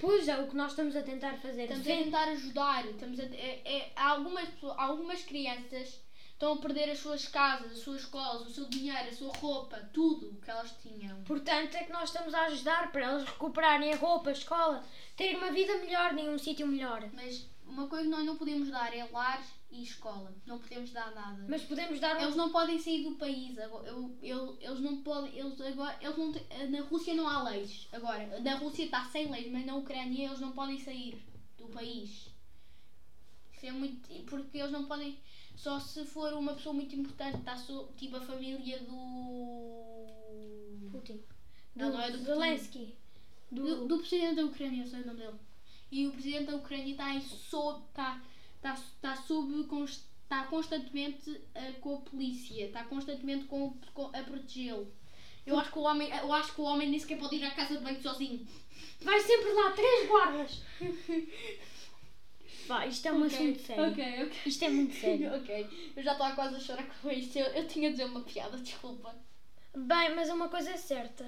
Pois 0.00 0.28
é, 0.28 0.38
o 0.38 0.46
que 0.46 0.56
nós 0.56 0.72
estamos 0.72 0.94
a 0.94 1.02
tentar 1.02 1.34
fazer. 1.38 1.62
Estamos 1.62 1.86
a 1.86 1.90
tentar 1.90 2.28
ajudar. 2.28 2.86
Estamos 2.86 3.18
a, 3.20 3.24
é, 3.24 3.62
é- 3.64 3.92
algumas, 3.96 4.48
algumas 4.76 5.22
crianças 5.22 6.00
estão 6.36 6.52
a 6.52 6.58
perder 6.58 6.90
as 6.90 6.98
suas 6.98 7.26
casas, 7.26 7.72
as 7.72 7.78
suas 7.78 8.02
escolas, 8.02 8.46
o 8.46 8.50
seu 8.50 8.66
dinheiro, 8.66 9.08
a 9.08 9.12
sua 9.12 9.32
roupa, 9.36 9.78
tudo 9.92 10.28
o 10.28 10.40
que 10.40 10.50
elas 10.50 10.70
tinham. 10.82 11.22
Portanto, 11.24 11.74
é 11.76 11.84
que 11.84 11.92
nós 11.92 12.10
estamos 12.10 12.34
a 12.34 12.42
ajudar 12.42 12.92
para 12.92 13.10
eles 13.10 13.24
recuperarem 13.24 13.92
a 13.92 13.96
roupa, 13.96 14.28
a 14.28 14.32
escola, 14.32 14.84
terem 15.16 15.36
uma 15.36 15.50
vida 15.50 15.78
melhor, 15.78 16.12
nenhum 16.12 16.38
sítio 16.38 16.66
melhor. 16.66 17.08
Mas 17.14 17.48
uma 17.66 17.88
coisa 17.88 18.04
que 18.04 18.10
nós 18.10 18.24
não 18.24 18.36
podemos 18.36 18.68
dar 18.68 18.94
é 18.94 19.08
lar 19.10 19.42
e 19.70 19.82
escola. 19.82 20.32
Não 20.46 20.58
podemos 20.58 20.90
dar 20.92 21.14
nada. 21.14 21.44
Mas 21.48 21.62
podemos 21.62 21.98
dar. 22.00 22.20
Eles 22.22 22.36
não 22.36 22.50
podem 22.50 22.78
sair 22.78 23.02
do 23.02 23.16
país. 23.16 23.58
Agora, 23.58 23.88
eu, 23.88 24.16
eu, 24.22 24.56
eles 24.60 24.80
não 24.80 25.02
podem. 25.02 25.36
Eles 25.38 25.60
agora, 25.60 25.96
eles 26.00 26.16
não 26.16 26.32
têm- 26.32 26.70
na 26.70 26.80
Rússia 26.82 27.14
não 27.14 27.28
há 27.28 27.42
leis. 27.50 27.88
Agora, 27.92 28.40
na 28.40 28.54
Rússia 28.56 28.84
está 28.84 29.04
sem 29.06 29.30
leis, 29.30 29.50
mas 29.50 29.66
na 29.66 29.74
Ucrânia 29.76 30.26
eles 30.26 30.40
não 30.40 30.52
podem 30.52 30.78
sair 30.78 31.22
do 31.58 31.66
país. 31.68 32.28
Isso 33.52 33.66
é 33.66 33.72
muito. 33.72 34.08
Porque 34.24 34.58
eles 34.58 34.72
não 34.72 34.86
podem. 34.86 35.18
Só 35.56 35.80
se 35.80 36.04
for 36.04 36.32
uma 36.34 36.54
pessoa 36.54 36.74
muito 36.74 36.94
importante, 36.94 37.38
está 37.38 37.56
so, 37.56 37.88
tipo 37.96 38.16
a 38.16 38.20
família 38.20 38.78
do. 38.80 40.06
Putin. 40.90 41.22
Não, 41.74 41.92
não 41.92 42.00
é 42.00 42.10
do 42.10 42.18
Putin. 42.18 42.24
Zelensky. 42.32 42.96
Do, 43.50 43.86
do 43.86 43.98
presidente 43.98 44.36
da 44.36 44.44
Ucrânia, 44.44 44.82
eu 44.82 44.86
sei 44.88 45.00
o 45.02 45.06
nome 45.06 45.20
dele. 45.20 45.38
E 45.90 46.06
o 46.06 46.12
presidente 46.12 46.46
da 46.46 46.56
Ucrânia 46.56 46.90
está 46.90 47.14
em 47.14 47.20
sob. 47.20 47.84
Está, 47.88 48.22
está, 48.74 49.12
está 49.12 49.16
sob. 49.22 49.66
Está 50.22 50.44
constantemente 50.46 51.40
eh, 51.54 51.72
com 51.80 51.94
a 51.94 52.00
polícia. 52.00 52.64
Está 52.66 52.84
constantemente 52.84 53.44
com, 53.44 53.74
com- 53.94 54.06
a 54.12 54.22
protegê-lo. 54.22 54.90
Eu 55.46 55.56
acho, 55.56 55.70
que 55.70 55.78
o 55.78 55.82
homem, 55.82 56.10
eu 56.10 56.32
acho 56.32 56.52
que 56.54 56.60
o 56.60 56.64
homem 56.64 56.88
nem 56.90 56.98
sequer 56.98 57.18
pode 57.18 57.36
ir 57.36 57.44
à 57.44 57.52
casa 57.52 57.78
de 57.78 57.84
banho 57.84 58.02
sozinho. 58.02 58.44
Vai 59.00 59.20
sempre 59.20 59.52
lá, 59.52 59.70
três 59.70 60.08
guardas. 60.08 60.62
Vá, 62.66 62.84
isto 62.86 63.06
é 63.06 63.12
um 63.12 63.22
assunto 63.22 63.60
sério. 63.60 63.92
Ok, 63.92 64.24
ok. 64.24 64.32
Isto 64.46 64.64
é 64.64 64.68
muito 64.70 64.94
sério. 64.96 65.34
ok. 65.38 65.92
Eu 65.96 66.02
já 66.02 66.12
estava 66.12 66.34
quase 66.34 66.56
a 66.56 66.60
chorar 66.60 66.86
com 67.00 67.10
isto. 67.10 67.38
Eu, 67.38 67.46
eu 67.46 67.68
tinha 67.68 67.90
de 67.90 67.96
dizer 67.96 68.08
uma 68.10 68.22
piada, 68.22 68.56
desculpa. 68.58 69.14
Bem, 69.76 70.14
mas 70.16 70.28
uma 70.30 70.48
coisa 70.48 70.70
é 70.70 70.76
certa. 70.76 71.24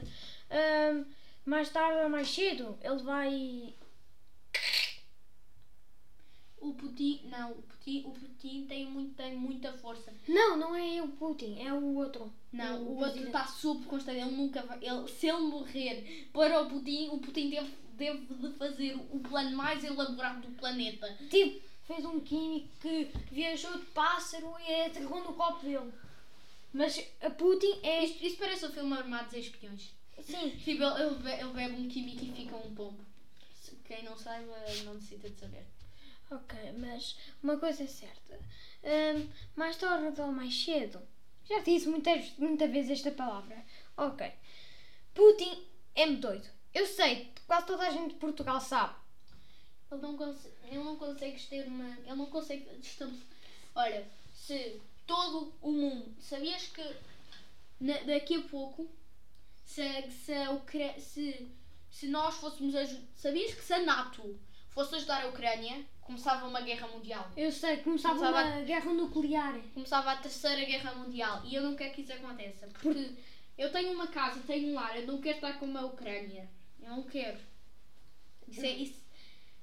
Ahm, 0.51 1.05
mais 1.45 1.69
tarde 1.71 2.03
ou 2.03 2.09
mais 2.11 2.29
cedo, 2.29 2.77
ele 2.83 3.03
vai. 3.05 3.75
O 6.61 6.73
Putin. 6.75 7.21
Não, 7.31 7.53
o 7.53 7.63
Putin, 7.63 8.03
o 8.07 8.11
Putin 8.11 8.67
tem, 8.67 8.87
muito, 8.87 9.15
tem 9.15 9.37
muita 9.37 9.73
força. 9.75 10.13
Não, 10.27 10.57
não 10.57 10.75
é 10.75 11.01
o 11.03 11.09
Putin, 11.09 11.59
é 11.61 11.73
o 11.73 11.95
outro. 11.97 12.33
Não, 12.53 12.83
o, 12.83 12.89
outro 12.97 13.01
presidente. 13.13 13.27
está 13.29 13.47
sob 13.47 13.85
constante. 13.87 14.19
Ele 14.21 14.31
nunca 14.33 14.63
vai. 14.63 14.79
Ele, 14.83 15.07
se 15.09 15.29
ele 15.29 15.39
morrer 15.41 16.29
para 16.33 16.61
o 16.63 16.69
Putin, 16.69 17.09
o 17.13 17.19
Putin 17.19 17.51
deve, 17.51 17.71
deve 17.95 18.27
de 18.35 18.53
fazer 18.55 18.97
o 19.11 19.21
plano 19.21 19.57
mais 19.57 19.85
elaborado 19.85 20.41
do 20.47 20.55
planeta. 20.57 21.07
Tipo, 21.31 21.61
fez 21.87 22.05
um 22.05 22.21
químico 22.21 22.69
que 22.81 23.11
viajou 23.31 23.79
de 23.79 23.85
pássaro 23.87 24.53
e 24.67 24.83
aterrou 24.87 25.23
no 25.23 25.33
copo 25.35 25.65
dele. 25.65 25.93
Mas 26.73 27.03
a 27.23 27.31
Putin 27.31 27.79
é. 27.83 28.05
Isto, 28.05 28.25
isto 28.27 28.39
parece 28.39 28.67
um 28.67 28.73
filme 28.73 28.93
Armados 28.95 29.33
em 29.35 29.41
Espiões. 29.41 29.91
Sim, 30.21 30.51
Tipo, 30.65 30.83
ele, 30.83 31.03
ele, 31.03 31.15
be- 31.23 31.31
ele 31.41 31.53
bebe 31.53 31.75
um 31.81 31.89
químico 31.89 32.25
e 32.25 32.33
fica 32.33 32.57
um 32.57 32.75
pombo. 32.75 32.99
Quem 33.87 34.03
não 34.03 34.17
saiba, 34.19 34.55
não 34.85 34.95
necessita 34.95 35.31
de 35.31 35.39
saber. 35.41 35.65
Ok, 36.31 36.73
mas 36.79 37.17
uma 37.43 37.57
coisa 37.59 37.83
é 37.85 37.87
certa. 37.87 38.39
Ahm, 38.85 39.29
mais 39.57 39.77
tarde 39.77 40.21
ou 40.21 40.33
mais 40.33 40.55
cedo. 40.65 41.01
Já 41.49 41.61
disse 41.61 41.89
muitas, 41.89 42.31
muitas 42.39 42.71
vezes 42.71 42.91
esta 42.93 43.11
palavra. 43.11 43.65
Ok. 43.97 44.31
Putin 45.15 45.65
é 45.95 46.11
doido. 46.11 46.49
Eu 46.75 46.87
sei, 46.87 47.33
quase 47.47 47.67
toda 47.67 47.87
a 47.87 47.91
gente 47.91 48.15
de 48.15 48.21
Portugal 48.21 48.61
sabe. 48.61 48.95
Ele 49.91 50.03
não, 50.03 50.17
consegue, 50.17 50.55
ele 50.65 50.85
não 50.85 50.97
consegue 50.97 51.43
ter 51.47 51.67
uma. 51.67 51.89
Ele 52.01 52.15
não 52.15 52.27
consegue 52.27 52.69
estabelecer. 52.81 53.27
Olha, 53.75 54.07
se 54.35 54.81
todo 55.07 55.53
o 55.63 55.73
mundo. 55.73 56.15
Sabias 56.21 56.67
que 56.67 56.97
na- 57.81 58.03
daqui 58.03 58.35
a 58.37 58.43
pouco, 58.43 58.87
se, 59.65 59.83
se, 60.11 60.35
se, 61.01 61.49
se 61.91 62.09
nós 62.09 62.35
fôssemos. 62.37 62.75
Sabias 63.17 63.55
que 63.55 63.65
se 63.65 63.73
a 63.73 63.83
NATO 63.83 64.39
fosse 64.79 64.95
ajudar 64.95 65.25
a 65.25 65.29
Ucrânia, 65.29 65.85
começava 66.03 66.47
uma 66.47 66.61
guerra 66.61 66.87
mundial? 66.87 67.29
Eu 67.37 67.51
sei, 67.51 67.79
começava 67.79 68.15
Começava 68.15 68.49
uma 68.49 68.61
guerra 68.63 68.93
nuclear. 68.93 69.61
Começava 69.75 70.13
a 70.13 70.17
terceira 70.19 70.65
guerra 70.65 70.95
mundial 70.95 71.43
e 71.45 71.57
eu 71.57 71.65
não 71.65 71.75
quero 71.75 71.93
que 71.93 72.03
isso 72.03 72.13
aconteça. 72.13 72.69
Porque 72.69 73.11
eu 73.57 73.73
tenho 73.73 73.93
uma 73.93 74.07
casa, 74.07 74.41
tenho 74.47 74.69
um 74.69 74.75
lar, 74.75 74.97
eu 74.97 75.05
não 75.05 75.21
quero 75.21 75.39
estar 75.39 75.59
com 75.59 75.77
a 75.77 75.85
Ucrânia. 75.85 76.49
Eu 76.81 76.91
não 76.91 77.03
quero. 77.03 77.41
Isso 78.47 78.65
é, 78.65 78.71
isso, 78.71 79.03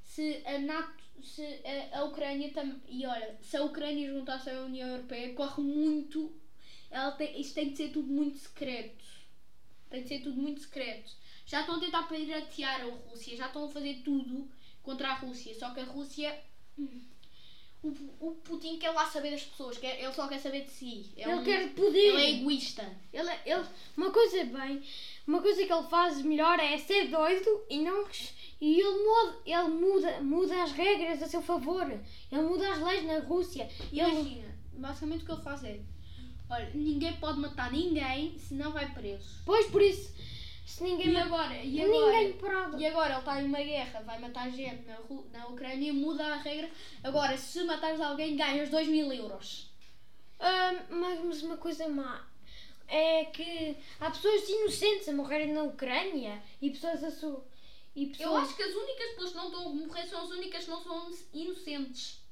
se 0.03 0.43
a 0.45 0.59
NATO, 0.59 1.01
se 1.23 1.41
a, 1.93 1.99
a 1.99 2.03
Ucrânia 2.03 2.51
também. 2.51 2.81
E 2.89 3.05
olha, 3.05 3.37
se 3.41 3.55
a 3.55 3.63
Ucrânia 3.63 4.11
juntar-se 4.11 4.49
à 4.49 4.63
União 4.63 4.89
Europeia, 4.89 5.33
corre 5.33 5.63
muito. 5.63 6.35
Ela 6.91 7.11
tem, 7.11 7.39
isto 7.39 7.55
tem 7.55 7.69
de 7.69 7.77
ser 7.77 7.89
tudo 7.91 8.11
muito 8.11 8.37
secreto. 8.37 9.05
Tem 9.89 10.03
de 10.03 10.09
ser 10.09 10.19
tudo 10.19 10.41
muito 10.41 10.59
secreto. 10.59 11.09
Já 11.45 11.61
estão 11.61 11.75
a 11.75 11.79
tentar 11.79 12.03
piratear 12.03 12.81
a 12.81 12.85
Rússia, 12.85 13.37
já 13.37 13.47
estão 13.47 13.63
a 13.63 13.69
fazer 13.69 14.01
tudo 14.03 14.49
contra 14.85 15.09
a 15.09 15.15
Rússia. 15.15 15.53
Só 15.57 15.71
que 15.71 15.79
a 15.81 15.85
Rússia. 15.85 16.39
O, 17.83 17.89
o 18.19 18.31
Putin 18.43 18.79
quer 18.79 18.89
lá 18.89 19.05
saber 19.05 19.29
das 19.29 19.43
pessoas, 19.43 19.77
quer, 19.77 20.01
ele 20.01 20.11
só 20.11 20.27
quer 20.27 20.39
saber 20.39 20.63
de 20.63 20.71
si. 20.71 21.11
É 21.15 21.23
Ele 21.29 21.35
um- 21.35 21.43
quer 21.43 21.69
poder. 21.75 21.99
Ele 21.99 22.21
é 22.21 22.31
egoísta. 22.31 22.83
Ele, 23.13 23.29
ele, 23.45 23.63
uma 23.95 24.09
coisa 24.09 24.43
bem, 24.43 24.81
uma 25.27 25.39
coisa 25.39 25.63
que 25.63 25.71
ele 25.71 25.87
faz 25.87 26.19
melhor 26.23 26.59
é 26.59 26.79
ser 26.79 27.09
doido 27.09 27.63
e 27.69 27.77
não 27.81 28.07
e 28.59 28.79
ele 28.79 28.89
muda, 29.03 29.37
ele 29.45 29.67
muda, 29.67 30.21
muda 30.21 30.63
as 30.63 30.71
regras 30.71 31.21
a 31.21 31.27
seu 31.27 31.43
favor. 31.43 31.83
Ele 32.31 32.41
muda 32.41 32.71
as 32.73 32.81
leis 32.81 33.03
na 33.05 33.19
Rússia. 33.19 33.69
Ele, 33.91 34.01
Imagina, 34.01 34.55
basicamente 34.73 35.21
o 35.21 35.25
que 35.27 35.31
ele 35.33 35.41
faz 35.43 35.63
é: 35.63 35.79
olha, 36.49 36.71
ninguém 36.73 37.13
pode 37.17 37.37
matar 37.39 37.71
ninguém 37.71 38.39
se 38.39 38.55
não 38.55 38.71
vai 38.71 38.91
preso. 38.93 39.41
pois 39.45 39.67
por 39.67 39.81
isso, 39.83 40.11
se 40.65 40.83
ninguém 40.83 41.11
E 41.11 41.17
agora? 41.17 41.55
E 41.55 41.81
agora? 41.81 42.17
ninguém. 42.17 42.81
E 42.81 42.85
agora 42.87 43.09
ele 43.11 43.19
está 43.19 43.41
em 43.41 43.45
uma 43.45 43.61
guerra, 43.61 44.01
vai 44.01 44.19
matar 44.19 44.49
gente 44.49 44.83
na, 44.85 44.97
na 45.31 45.47
Ucrânia, 45.47 45.93
muda 45.93 46.25
a 46.25 46.37
regra. 46.37 46.69
Agora, 47.03 47.37
se 47.37 47.63
matares 47.63 48.01
alguém, 48.01 48.35
ganhas 48.35 48.69
2 48.69 48.87
mil 48.87 49.13
euros. 49.13 49.69
Mas, 50.89 51.23
mas 51.23 51.43
uma 51.43 51.57
coisa 51.57 51.87
má 51.87 52.27
é 52.87 53.25
que 53.25 53.77
há 53.99 54.11
pessoas 54.11 54.47
inocentes 54.49 55.07
a 55.07 55.13
morrerem 55.13 55.53
na 55.53 55.63
Ucrânia 55.63 56.41
e 56.61 56.69
pessoas 56.69 57.03
a 57.03 57.11
su 57.11 57.43
e 57.95 58.07
pessoas 58.07 58.29
Eu 58.29 58.37
acho 58.37 58.55
que 58.55 58.63
as 58.63 58.75
únicas 58.75 59.09
pessoas 59.11 59.31
que 59.31 59.37
não 59.37 59.47
estão 59.47 59.65
a 59.65 59.69
morrer 59.69 60.07
são 60.07 60.23
as 60.23 60.29
únicas 60.29 60.65
que 60.65 60.69
não 60.69 60.83
são 60.83 61.11
inocentes. 61.33 62.24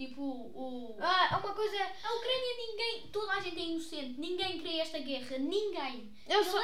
Tipo, 0.00 0.22
o. 0.22 0.96
Ah, 0.98 1.38
uma 1.44 1.52
coisa 1.52 1.76
A 1.76 2.14
Ucrânia, 2.14 2.56
ninguém. 2.56 3.08
Toda 3.12 3.32
a 3.32 3.40
gente 3.40 3.60
é 3.60 3.64
inocente. 3.66 4.18
Ninguém 4.18 4.58
queria 4.58 4.80
esta 4.80 4.98
guerra. 4.98 5.36
Ninguém. 5.36 6.10
Eu 6.26 6.42
só, 6.42 6.58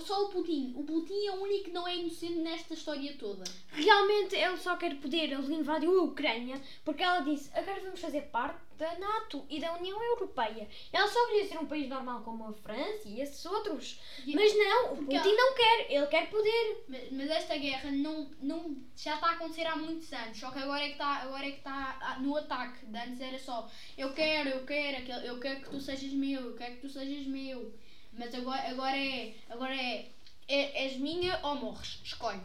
só 0.00 0.24
o 0.24 0.30
Putin. 0.30 0.72
O 0.74 0.82
Putin 0.82 1.26
é 1.26 1.30
o 1.30 1.42
único 1.42 1.66
que 1.66 1.70
não 1.70 1.86
é 1.86 1.96
inocente 1.96 2.40
nesta 2.40 2.74
história 2.74 3.16
toda. 3.16 3.44
Realmente 3.68 4.34
ele 4.34 4.56
só 4.56 4.76
quer 4.76 4.96
poder, 4.96 5.30
ele 5.30 5.54
invadiu 5.54 6.00
a 6.00 6.02
Ucrânia 6.02 6.60
porque 6.84 7.04
ela 7.04 7.20
disse 7.20 7.56
agora 7.56 7.80
vamos 7.82 8.00
fazer 8.00 8.22
parte 8.22 8.58
da 8.82 8.98
NATO 8.98 9.46
e 9.48 9.60
da 9.60 9.72
União 9.76 10.02
Europeia. 10.02 10.68
Ela 10.92 11.06
só 11.08 11.26
queria 11.28 11.46
ser 11.46 11.58
um 11.58 11.66
país 11.66 11.88
normal 11.88 12.20
como 12.22 12.48
a 12.48 12.52
França 12.52 13.08
e 13.08 13.20
esses 13.20 13.44
outros. 13.46 14.00
E- 14.26 14.34
Mas 14.34 14.52
não, 14.56 14.94
o 14.94 14.96
Putin 14.96 15.32
não 15.34 15.54
quer, 15.54 15.86
ele 15.88 16.06
quer 16.08 16.28
poder. 16.28 16.84
Mas, 16.88 17.12
mas 17.12 17.30
esta 17.30 17.56
guerra 17.56 17.90
não, 17.92 18.28
não, 18.40 18.76
já 18.96 19.14
está 19.14 19.28
a 19.28 19.32
acontecer 19.34 19.64
há 19.66 19.76
muitos 19.76 20.12
anos. 20.12 20.36
Só 20.38 20.50
que 20.50 20.58
agora 20.58 20.82
é 20.82 20.86
que 20.86 20.92
está, 20.92 21.22
agora 21.22 21.46
é 21.46 21.50
que 21.52 21.58
está 21.58 22.18
no 22.20 22.36
ataque. 22.36 22.84
De 22.86 22.98
Antes 22.98 23.20
era 23.20 23.38
só 23.38 23.70
eu 23.96 24.12
quero, 24.12 24.48
eu 24.50 24.64
quero, 24.66 25.12
eu 25.24 25.38
quero 25.38 25.60
que 25.62 25.70
tu 25.70 25.80
sejas 25.80 26.12
meu, 26.12 26.40
eu 26.40 26.56
quero 26.56 26.74
que 26.74 26.80
tu 26.80 26.90
sejas 26.90 27.26
meu. 27.26 27.72
Mas 28.12 28.34
agora, 28.34 28.68
agora 28.68 28.96
é. 28.98 29.34
Agora 29.48 29.74
é, 29.74 30.10
é. 30.48 30.84
És 30.84 30.96
minha 30.96 31.38
ou 31.44 31.54
morres? 31.54 32.00
Escolhe. 32.04 32.40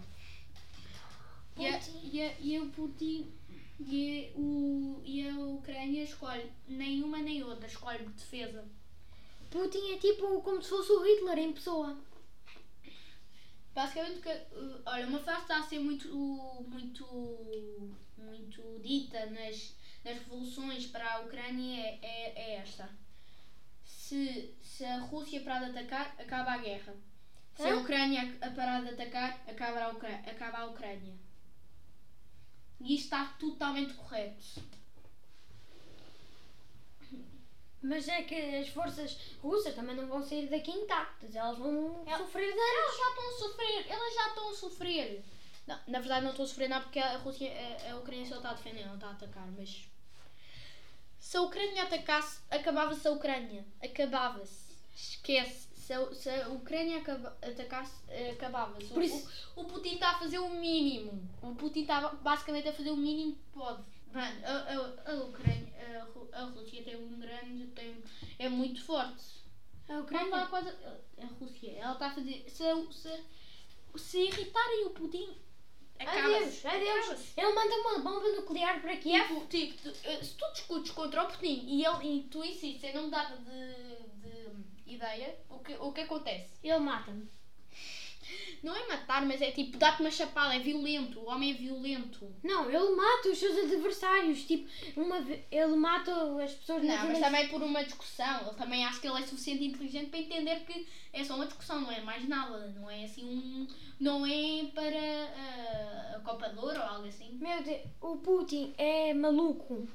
E 1.58 1.66
a, 1.68 1.80
e, 2.04 2.22
a, 2.22 2.32
e 2.40 2.60
o 2.60 2.68
Putin 2.70 3.32
e, 3.80 4.32
o, 4.36 5.02
e 5.04 5.28
a 5.28 5.38
Ucrânia 5.40 6.04
escolhe 6.04 6.52
nenhuma 6.68 7.20
nem 7.20 7.44
outra, 7.44 7.68
escolhe 7.68 8.06
defesa. 8.06 8.66
Putin 9.50 9.94
é 9.94 9.98
tipo 9.98 10.42
como 10.42 10.62
se 10.62 10.70
fosse 10.70 10.92
o 10.92 11.04
Hitler 11.04 11.40
em 11.40 11.54
pessoa. 11.54 11.98
Basicamente, 13.74 14.22
que, 14.22 14.30
uh, 14.30 14.82
olha, 14.86 15.08
uma 15.08 15.20
frase 15.20 15.46
que 15.46 15.52
está 15.52 15.60
a 15.60 15.64
ser 15.64 15.80
muito, 15.80 16.08
muito, 16.68 17.96
muito 18.18 18.80
dita 18.82 19.28
nas, 19.28 19.76
nas 20.04 20.18
revoluções 20.18 20.88
para 20.88 21.14
a 21.14 21.20
Ucrânia 21.20 21.80
é, 21.80 22.00
é, 22.02 22.34
é 22.36 22.56
esta. 22.56 22.90
Se, 23.86 24.56
se 24.62 24.84
a 24.84 25.00
Rússia 25.02 25.42
parar 25.42 25.66
de 25.66 25.78
atacar, 25.78 26.16
acaba 26.20 26.54
a 26.54 26.58
guerra. 26.58 26.96
Se 27.54 27.68
a? 27.68 27.78
Ucrânia 27.78 28.36
a 28.42 28.50
parar 28.50 28.82
de 28.82 28.90
atacar, 28.90 29.44
acaba 29.48 29.84
a, 29.84 29.90
Ucrânia, 29.90 30.32
acaba 30.32 30.58
a 30.58 30.66
Ucrânia. 30.66 31.14
E 32.80 32.96
isto 32.96 33.06
está 33.06 33.26
totalmente 33.40 33.94
correto. 33.96 34.62
Mas 37.82 38.08
é 38.08 38.24
que 38.24 38.36
as 38.36 38.68
forças 38.70 39.18
russas 39.42 39.74
também 39.76 39.96
não 39.96 40.08
vão 40.08 40.22
sair 40.22 40.48
daqui 40.50 40.72
intactas, 40.72 41.36
elas 41.36 41.58
vão 41.58 42.04
Ela- 42.06 42.18
sofrer 42.18 42.48
danos. 42.50 42.60
Elas 42.66 42.98
já 42.98 43.10
estão 43.10 43.30
a 43.30 43.38
sofrer, 43.40 43.86
elas 43.92 44.14
já 44.14 44.28
estão 44.30 44.50
a 44.50 44.54
sofrer. 44.56 45.24
Não, 45.68 45.80
na 45.88 46.00
verdade 46.00 46.24
não 46.24 46.32
estão 46.32 46.46
a 46.46 46.48
sofrer 46.48 46.70
nada 46.70 46.84
porque 46.86 47.00
a 47.00 47.18
Rússia, 47.18 47.52
a, 47.88 47.92
a 47.92 47.98
Ucrânia 47.98 48.26
só 48.26 48.38
está 48.38 48.50
a 48.50 48.54
defender, 48.54 48.86
não 48.86 48.96
está 48.96 49.08
a 49.08 49.12
atacar, 49.12 49.48
mas 49.58 49.86
se 51.20 51.38
a 51.38 51.42
Ucrânia 51.42 51.84
atacasse, 51.84 52.40
acabava-se 52.50 53.08
a 53.08 53.12
Ucrânia. 53.12 53.66
Acabava-se. 53.84 54.66
Esquece. 54.96 55.67
Se 55.88 55.94
a, 55.94 56.14
se 56.14 56.30
a 56.30 56.50
Ucrânia 56.50 56.98
acaba- 56.98 57.38
atacasse, 57.42 57.96
eh, 58.10 58.32
acabava-se. 58.32 58.88
O, 58.92 58.96
Por 58.96 59.04
isso- 59.04 59.26
o, 59.56 59.62
o 59.62 59.66
Putin 59.66 59.94
está 59.94 60.10
a 60.10 60.20
fazer 60.20 60.38
o 60.38 60.50
mínimo. 60.50 61.14
O 61.42 61.56
Putin 61.56 61.84
está 61.84 62.10
basicamente 62.10 62.68
a 62.68 62.74
fazer 62.74 62.92
o 62.92 62.98
mínimo 62.98 63.38
que 63.38 63.52
pode. 63.54 63.84
Mano, 64.12 64.38
a, 64.46 64.52
a, 64.52 65.12
a 65.12 65.16
Ucrânia, 65.24 65.74
a, 66.34 66.40
a 66.42 66.44
Rússia 66.48 66.84
tem 66.84 66.98
um 66.98 67.18
grande. 67.18 67.68
Tem, 67.68 68.04
é 68.38 68.50
muito 68.50 68.84
forte. 68.84 69.24
A 69.88 70.00
Ucrânia. 70.00 70.36
há 70.36 70.48
coisa. 70.48 70.78
A 71.22 71.26
Rússia, 71.40 71.72
ela 71.80 71.94
está 71.94 72.08
a 72.08 72.16
fazer. 72.16 72.44
Se, 72.50 72.66
se, 72.92 73.24
se 73.96 74.18
irritarem 74.24 74.88
o 74.88 74.90
Putin, 74.90 75.38
Adeus, 76.00 76.66
adeus. 76.66 77.34
Ele 77.38 77.54
manda 77.54 77.76
uma 77.76 78.00
bomba 78.00 78.28
nuclear 78.36 78.82
para 78.82 78.98
Kiev. 78.98 79.26
Tipo, 79.48 79.48
tipo, 79.48 79.90
eh, 80.04 80.22
se 80.22 80.34
tu 80.36 80.52
discutes 80.52 80.92
contra 80.92 81.24
o 81.24 81.28
Putin 81.32 81.64
e, 81.66 81.86
ele, 81.86 82.18
e 82.20 82.24
tu 82.24 82.44
insistes 82.44 82.84
em 82.84 82.94
não 82.94 83.10
dar 83.10 83.38
de 83.38 84.07
ideia, 84.98 85.36
o 85.50 85.60
que, 85.60 85.74
o 85.76 85.92
que 85.92 86.02
acontece? 86.02 86.50
Ele 86.64 86.80
mata-me. 86.80 87.28
Não 88.62 88.76
é 88.76 88.88
matar, 88.88 89.26
mas 89.26 89.42
é 89.42 89.52
tipo 89.52 89.78
dar-te 89.78 90.02
uma 90.02 90.12
chapada, 90.12 90.54
é 90.56 90.60
violento, 90.60 91.20
o 91.20 91.30
homem 91.30 91.52
é 91.52 91.54
violento. 91.54 92.30
Não, 92.44 92.70
ele 92.70 92.96
mata 92.96 93.30
os 93.30 93.38
seus 93.38 93.58
adversários. 93.58 94.44
Tipo, 94.46 94.68
uma 95.00 95.22
ve- 95.22 95.46
ele 95.50 95.76
mata 95.76 96.12
as 96.44 96.54
pessoas 96.54 96.84
Não, 96.84 97.08
mas 97.08 97.20
também 97.20 97.44
é 97.46 97.48
por 97.48 97.62
uma 97.64 97.84
discussão. 97.84 98.42
Ele 98.42 98.56
também 98.58 98.84
acha 98.86 99.00
que 99.00 99.08
ele 99.08 99.24
é 99.24 99.26
suficiente 99.26 99.64
inteligente 99.64 100.10
para 100.10 100.20
entender 100.20 100.60
que 100.66 100.86
é 101.14 101.24
só 101.24 101.36
uma 101.36 101.46
discussão, 101.46 101.80
não 101.80 101.92
é 101.92 102.02
mais 102.02 102.28
nada. 102.28 102.68
Não 102.76 102.90
é 102.90 103.06
assim 103.06 103.24
um. 103.24 103.68
Não 104.00 104.26
é 104.26 104.66
para 104.74 104.90
ah, 105.38 106.18
a 106.18 106.20
Copa 106.20 106.50
de 106.50 106.60
Ouro 106.60 106.78
ou 106.80 106.86
algo 106.86 107.08
assim. 107.08 107.38
Meu 107.40 107.64
Deus, 107.64 107.82
o 108.02 108.18
Putin 108.18 108.74
é 108.78 109.14
maluco. 109.14 109.88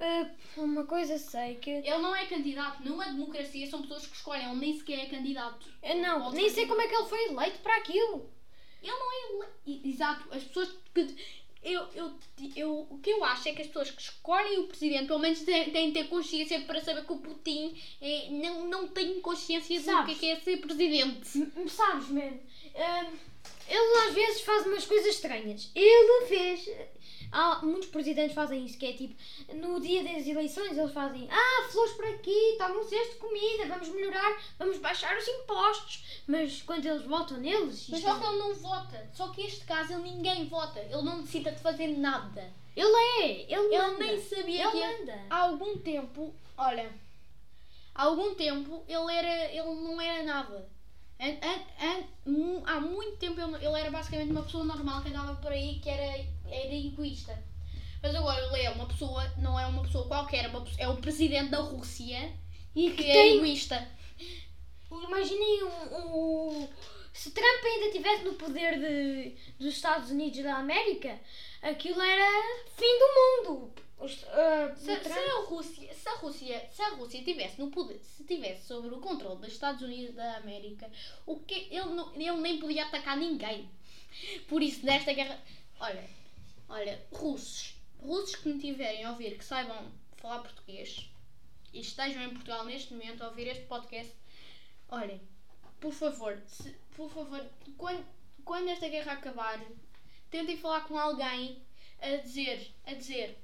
Ah, 0.00 0.30
uma 0.56 0.84
coisa 0.84 1.18
sei 1.18 1.56
que. 1.56 1.70
Ele 1.70 1.98
não 1.98 2.14
é 2.14 2.26
candidato. 2.26 2.82
Numa 2.84 3.06
democracia 3.06 3.66
são 3.68 3.82
pessoas 3.82 4.06
que 4.06 4.14
escolhem. 4.16 4.48
Ele 4.50 4.60
nem 4.60 4.76
sequer 4.78 5.00
é 5.00 5.06
candidato. 5.06 5.68
Eu 5.82 5.96
não, 5.96 6.30
nem 6.30 6.48
ser 6.48 6.54
sei 6.56 6.66
como 6.66 6.80
é 6.80 6.86
que 6.86 6.94
ele 6.94 7.08
foi 7.08 7.24
eleito 7.28 7.58
para 7.60 7.76
aquilo. 7.76 8.30
Ele 8.82 8.92
não 8.92 9.12
é. 9.12 9.44
ele- 9.66 9.80
I- 9.84 9.88
Exato. 9.90 10.28
As 10.32 10.44
pessoas 10.44 10.68
que. 10.94 11.16
Eu, 11.60 11.82
eu, 11.92 12.12
eu, 12.54 12.86
o 12.88 12.98
que 13.00 13.10
eu 13.10 13.24
acho 13.24 13.48
é 13.48 13.52
que 13.52 13.60
as 13.62 13.66
pessoas 13.66 13.90
que 13.90 14.00
escolhem 14.00 14.60
o 14.60 14.68
presidente, 14.68 15.08
pelo 15.08 15.18
menos 15.18 15.40
têm, 15.40 15.70
têm 15.72 15.88
de 15.88 15.94
ter 15.94 16.08
consciência 16.08 16.60
para 16.60 16.80
saber 16.80 17.04
que 17.04 17.12
o 17.12 17.18
Putin 17.18 17.76
é, 18.00 18.28
não, 18.30 18.68
não 18.68 18.86
tem 18.88 19.20
consciência 19.20 19.76
do 19.80 19.84
que 19.84 19.90
é, 19.90 19.92
Sabes? 19.92 20.18
que 20.18 20.26
é 20.30 20.36
ser 20.36 20.56
presidente. 20.58 21.28
Sabes, 21.68 22.08
man? 22.10 22.38
ah, 22.76 23.10
ele 23.68 24.08
às 24.08 24.14
vezes 24.14 24.40
faz 24.42 24.66
umas 24.66 24.84
coisas 24.86 25.14
estranhas. 25.14 25.70
Ele 25.74 26.26
fez. 26.26 26.68
Há, 27.30 27.60
muitos 27.62 27.90
presidentes 27.90 28.34
fazem 28.34 28.64
isso, 28.64 28.78
que 28.78 28.86
é 28.86 28.92
tipo, 28.94 29.14
no 29.54 29.78
dia 29.80 30.02
das 30.02 30.26
eleições 30.26 30.78
eles 30.78 30.92
fazem 30.92 31.28
Ah, 31.30 31.68
flores 31.70 31.92
por 31.92 32.06
aqui, 32.06 32.54
toma 32.56 32.78
um 32.78 32.82
cesto 32.88 33.12
de 33.14 33.18
comida, 33.18 33.66
vamos 33.66 33.88
melhorar, 33.90 34.42
vamos 34.58 34.78
baixar 34.78 35.14
os 35.14 35.28
impostos. 35.28 36.22
Mas 36.26 36.62
quando 36.62 36.86
eles 36.86 37.02
votam 37.02 37.36
neles, 37.36 37.86
Mas 37.90 37.98
isto 37.98 38.08
só 38.10 38.18
que 38.18 38.24
ele 38.26 38.38
não 38.38 38.54
vota. 38.54 39.10
Só 39.12 39.28
que 39.28 39.42
este 39.42 39.66
caso 39.66 39.92
ele 39.92 40.04
ninguém 40.04 40.46
vota. 40.48 40.80
Ele 40.80 41.02
não 41.02 41.18
necessita 41.18 41.52
de 41.52 41.60
fazer 41.60 41.88
nada. 41.88 42.50
ele 42.74 42.96
é, 43.22 43.30
ele, 43.42 43.74
Ele 43.74 43.78
manda. 43.78 43.98
nem 44.06 44.22
sabia 44.22 44.62
Ele 44.62 44.70
que 44.70 44.80
manda. 44.80 45.20
há 45.28 45.36
algum 45.40 45.76
tempo, 45.80 46.34
olha, 46.56 46.90
há 47.94 48.04
algum 48.04 48.34
tempo 48.36 48.82
ele 48.88 49.12
era, 49.12 49.52
ele 49.52 49.74
não 49.82 50.00
era 50.00 50.22
nada. 50.22 50.66
An- 51.20 51.38
an- 51.80 52.04
mu- 52.26 52.62
há 52.66 52.80
muito 52.80 53.16
tempo 53.18 53.40
ele, 53.40 53.56
ele 53.56 53.80
era 53.80 53.90
basicamente 53.90 54.30
uma 54.30 54.42
pessoa 54.42 54.64
normal 54.64 55.02
que 55.02 55.08
andava 55.08 55.34
por 55.36 55.50
aí 55.52 55.80
que 55.80 55.88
era, 55.90 56.24
era 56.48 56.74
egoísta. 56.74 57.36
Mas 58.02 58.14
agora 58.14 58.40
ele 58.46 58.62
é 58.62 58.70
uma 58.70 58.86
pessoa, 58.86 59.28
não 59.38 59.58
é 59.58 59.66
uma 59.66 59.82
pessoa 59.82 60.06
qualquer, 60.06 60.44
é, 60.44 60.48
uma 60.48 60.64
é 60.78 60.88
o 60.88 60.96
presidente 60.98 61.50
da 61.50 61.58
Rússia 61.58 62.32
E 62.74 62.90
que 62.90 63.02
que 63.02 63.10
é 63.10 63.12
tem. 63.12 63.36
egoísta. 63.36 63.88
Imaginem 64.90 65.64
um, 65.64 65.96
um- 66.62 66.68
se 67.12 67.32
Trump 67.32 67.64
ainda 67.64 67.86
estivesse 67.86 68.22
no 68.24 68.34
poder 68.34 68.78
de, 68.78 69.34
dos 69.58 69.74
Estados 69.74 70.10
Unidos 70.10 70.40
da 70.42 70.56
América, 70.56 71.18
aquilo 71.60 72.00
era 72.00 72.64
fim 72.76 72.98
do 72.98 73.50
mundo. 73.50 73.72
Os- 74.00 74.24
ah, 74.28 74.74
Se, 74.76 74.86
se 75.02 75.12
a 75.18 75.40
Rússia, 75.42 75.94
se 75.94 76.08
a 76.08 76.14
Rússia, 76.16 76.68
se 76.72 76.82
a 76.82 76.88
Rússia 76.90 77.24
tivesse 77.24 77.58
no 77.60 77.70
poder, 77.70 77.98
se 77.98 78.22
tivesse 78.24 78.66
sobre 78.66 78.94
o 78.94 79.00
controle 79.00 79.40
dos 79.40 79.52
Estados 79.52 79.82
Unidos 79.82 80.14
da 80.14 80.36
América, 80.36 80.90
o 81.26 81.40
que 81.40 81.66
ele, 81.70 81.94
não, 81.94 82.14
ele 82.14 82.40
nem 82.40 82.58
podia 82.60 82.86
atacar 82.86 83.16
ninguém. 83.16 83.68
Por 84.48 84.62
isso 84.62 84.86
nesta 84.86 85.12
guerra, 85.12 85.42
olha, 85.80 86.08
olha, 86.68 87.06
russos, 87.12 87.74
russos 88.00 88.36
que 88.36 88.48
me 88.48 88.60
tiverem 88.60 89.04
a 89.04 89.10
ouvir, 89.10 89.36
que 89.36 89.44
saibam 89.44 89.90
falar 90.16 90.40
português 90.42 91.10
e 91.74 91.80
estejam 91.80 92.22
em 92.22 92.30
Portugal 92.30 92.64
neste 92.64 92.92
momento 92.94 93.22
a 93.22 93.28
ouvir 93.28 93.48
este 93.48 93.64
podcast, 93.64 94.12
olhem, 94.88 95.20
por 95.80 95.92
favor, 95.92 96.40
se- 96.46 96.74
por 96.96 97.10
favor, 97.10 97.44
quando, 97.76 98.06
quando 98.44 98.68
esta 98.68 98.88
guerra 98.88 99.12
acabar, 99.12 99.60
tentem 100.30 100.56
falar 100.56 100.82
com 100.86 100.96
alguém 100.98 101.60
a 102.00 102.16
dizer, 102.16 102.72
a 102.86 102.94
dizer, 102.94 103.36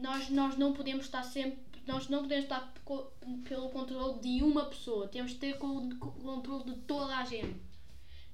nós, 0.00 0.28
nós 0.30 0.56
não 0.56 0.72
podemos 0.72 1.06
estar 1.06 1.22
sempre, 1.22 1.58
nós 1.86 2.08
não 2.08 2.22
podemos 2.22 2.44
estar 2.44 2.72
pelo 3.48 3.68
controle 3.70 4.20
de 4.20 4.42
uma 4.42 4.64
pessoa, 4.66 5.08
temos 5.08 5.32
de 5.32 5.38
ter 5.38 5.56
o 5.56 5.96
controle 5.98 6.64
de 6.64 6.76
toda 6.82 7.16
a 7.16 7.24
gente. 7.24 7.56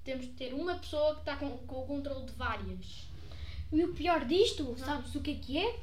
Temos 0.05 0.27
de 0.27 0.33
ter 0.33 0.53
uma 0.53 0.75
pessoa 0.77 1.15
que 1.15 1.21
está 1.21 1.37
com, 1.37 1.57
com 1.59 1.83
o 1.83 1.87
controle 1.87 2.27
de 2.27 2.33
várias. 2.33 3.07
E 3.73 3.85
o 3.85 3.95
pior 3.95 4.25
disto, 4.25 4.75
sabes 4.79 5.15
o 5.15 5.21
que 5.21 5.31
é 5.31 5.35
que 5.35 5.59
é? 5.59 5.81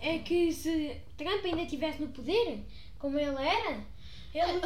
É 0.00 0.18
que 0.18 0.52
se 0.52 1.00
Trump 1.16 1.44
ainda 1.44 1.62
estivesse 1.62 2.00
no 2.00 2.08
poder, 2.08 2.64
como 2.98 3.18
ele 3.18 3.36
era, 3.36 3.84
ele, 4.34 4.60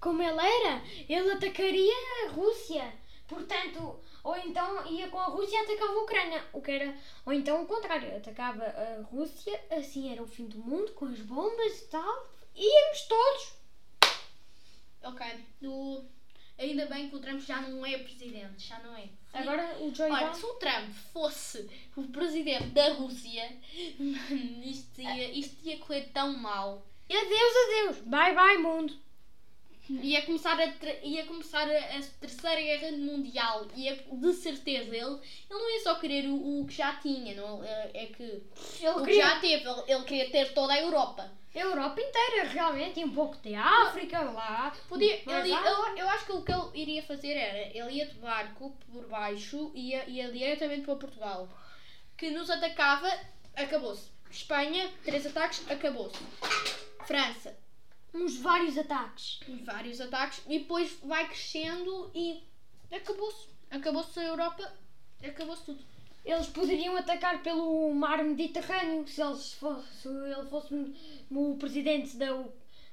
como 0.00 0.22
ele 0.22 0.40
era, 0.40 0.82
ele 1.08 1.32
atacaria 1.32 1.94
a 2.26 2.32
Rússia. 2.32 2.92
Portanto, 3.26 4.00
ou 4.24 4.36
então 4.38 4.84
ia 4.90 5.06
com 5.08 5.20
a 5.20 5.26
Rússia 5.26 5.54
e 5.56 5.64
atacava 5.64 5.92
a 5.92 6.02
Ucrânia. 6.02 6.44
O 6.52 6.60
que 6.60 6.70
era, 6.72 6.96
ou 7.24 7.32
então 7.32 7.62
o 7.62 7.66
contrário, 7.66 8.16
atacava 8.16 8.64
a 8.64 9.02
Rússia, 9.02 9.62
assim 9.70 10.10
era 10.10 10.22
o 10.22 10.26
fim 10.26 10.46
do 10.46 10.58
mundo, 10.58 10.90
com 10.92 11.04
as 11.04 11.20
bombas 11.20 11.82
e 11.82 11.84
tal. 11.86 12.26
Íamos 12.56 13.02
todos. 13.02 13.52
Ok, 15.02 15.26
o- 15.64 16.02
ainda 16.58 16.86
bem 16.86 17.10
que 17.10 17.16
o 17.16 17.20
Trump 17.20 17.40
já 17.40 17.60
não 17.60 17.84
é 17.84 17.98
presidente, 17.98 18.66
já 18.66 18.78
não 18.78 18.96
é. 18.96 19.08
Agora 19.34 19.76
o 19.80 19.94
Joe 19.94 20.10
Olha, 20.10 20.32
se 20.32 20.46
o 20.46 20.54
Trump 20.54 20.88
fosse 21.12 21.68
o 21.96 22.04
presidente 22.04 22.66
da 22.68 22.92
Rússia, 22.94 23.58
isto 24.64 25.00
ia, 25.02 25.30
isto 25.38 25.56
ia 25.66 25.78
correr 25.78 26.08
tão 26.14 26.32
mal. 26.38 26.86
E 27.08 27.14
adeus, 27.16 27.54
adeus. 27.66 27.98
Bye, 28.06 28.34
bye, 28.34 28.56
mundo. 28.58 28.96
Ia 29.90 30.22
começar 30.22 30.58
a, 30.58 30.72
ia 31.02 31.26
começar 31.26 31.68
a, 31.68 31.78
a 31.98 32.00
terceira 32.20 32.60
guerra 32.60 32.96
mundial. 32.96 33.66
Ia, 33.76 33.94
de 34.10 34.32
certeza, 34.32 34.88
ele, 34.96 34.96
ele 34.98 35.20
não 35.50 35.70
ia 35.70 35.80
só 35.82 35.94
querer 35.96 36.26
o, 36.26 36.60
o 36.62 36.66
que 36.66 36.74
já 36.74 36.94
tinha, 36.96 37.34
não, 37.34 37.62
é, 37.62 37.90
é 37.92 38.06
que 38.06 38.22
Ele 38.22 38.88
o 38.88 38.94
que 39.00 39.04
queria 39.04 39.22
já 39.26 39.40
teve, 39.40 39.68
ele, 39.68 39.82
ele 39.88 40.04
queria 40.04 40.30
ter 40.30 40.54
toda 40.54 40.72
a 40.72 40.80
Europa. 40.80 41.30
a 41.54 41.58
Europa 41.58 42.00
inteira, 42.00 42.48
realmente, 42.48 43.00
e 43.00 43.04
um 43.04 43.10
pouco 43.14 43.36
de 43.36 43.54
África 43.54 44.20
lá. 44.22 44.72
Podia, 44.88 45.16
ele, 45.16 45.52
há- 45.52 45.66
eu, 45.66 45.96
eu 45.98 46.08
acho 46.08 46.24
que 46.26 46.32
o 46.32 46.42
que 46.42 46.52
ele 46.52 46.70
iria 46.74 47.02
fazer 47.02 47.32
era, 47.32 47.76
ele 47.76 47.96
ia 47.98 48.06
de 48.06 48.14
barco 48.14 48.74
por 48.90 49.06
baixo 49.06 49.70
e 49.74 49.90
ia, 49.90 50.04
ia 50.08 50.32
diretamente 50.32 50.82
para 50.86 50.96
Portugal. 50.96 51.46
Que 52.16 52.30
nos 52.30 52.48
atacava, 52.48 53.12
acabou-se. 53.54 54.08
Espanha, 54.30 54.90
três 55.04 55.26
ataques, 55.26 55.62
acabou-se. 55.70 56.16
França, 57.06 57.54
uns 58.14 58.36
vários 58.36 58.78
ataques. 58.78 59.40
vários 59.64 60.00
ataques 60.00 60.42
e 60.46 60.60
depois 60.60 60.96
vai 61.02 61.26
crescendo 61.26 62.10
e 62.14 62.42
acabou-se. 62.90 63.48
Acabou-se 63.70 64.20
a 64.20 64.24
Europa, 64.24 64.72
acabou-se 65.22 65.64
tudo. 65.64 65.84
Eles 66.24 66.46
poderiam 66.46 66.96
atacar 66.96 67.42
pelo 67.42 67.92
mar 67.92 68.22
Mediterrâneo 68.24 69.06
se, 69.06 69.20
eles 69.20 69.52
fosse, 69.54 70.02
se 70.02 70.08
ele 70.08 70.48
fosse 70.48 70.94
o 71.30 71.56
presidente 71.58 72.16
da, 72.16 72.44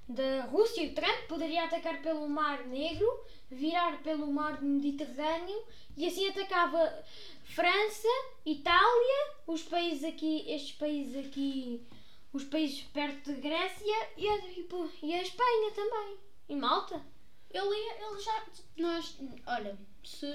da 0.09 0.45
Rússia. 0.45 0.89
O 0.89 0.93
Trump 0.93 1.27
poderia 1.29 1.65
atacar 1.65 2.01
pelo 2.01 2.27
mar 2.27 2.65
Negro, 2.65 3.07
virar 3.49 4.01
pelo 4.01 4.27
mar 4.27 4.61
Mediterrâneo 4.61 5.63
e 5.95 6.07
assim 6.07 6.27
atacava 6.27 7.05
França, 7.43 8.07
Itália, 8.45 9.35
os 9.45 9.61
países 9.61 10.03
aqui, 10.03 10.43
estes 10.49 10.71
países 10.73 11.25
aqui, 11.25 11.85
os 12.33 12.43
países 12.45 12.81
perto 12.83 13.33
de 13.33 13.41
Grécia 13.41 14.09
e 14.17 14.27
a, 14.27 14.37
e 14.51 14.63
po- 14.63 14.89
e 15.03 15.13
a 15.13 15.21
Espanha 15.21 15.71
também. 15.73 16.17
E 16.49 16.55
Malta. 16.55 17.01
Ele, 17.49 17.75
ele 17.75 18.19
já. 18.19 18.45
Nós, 18.77 19.17
olha, 19.45 19.77
se, 20.03 20.25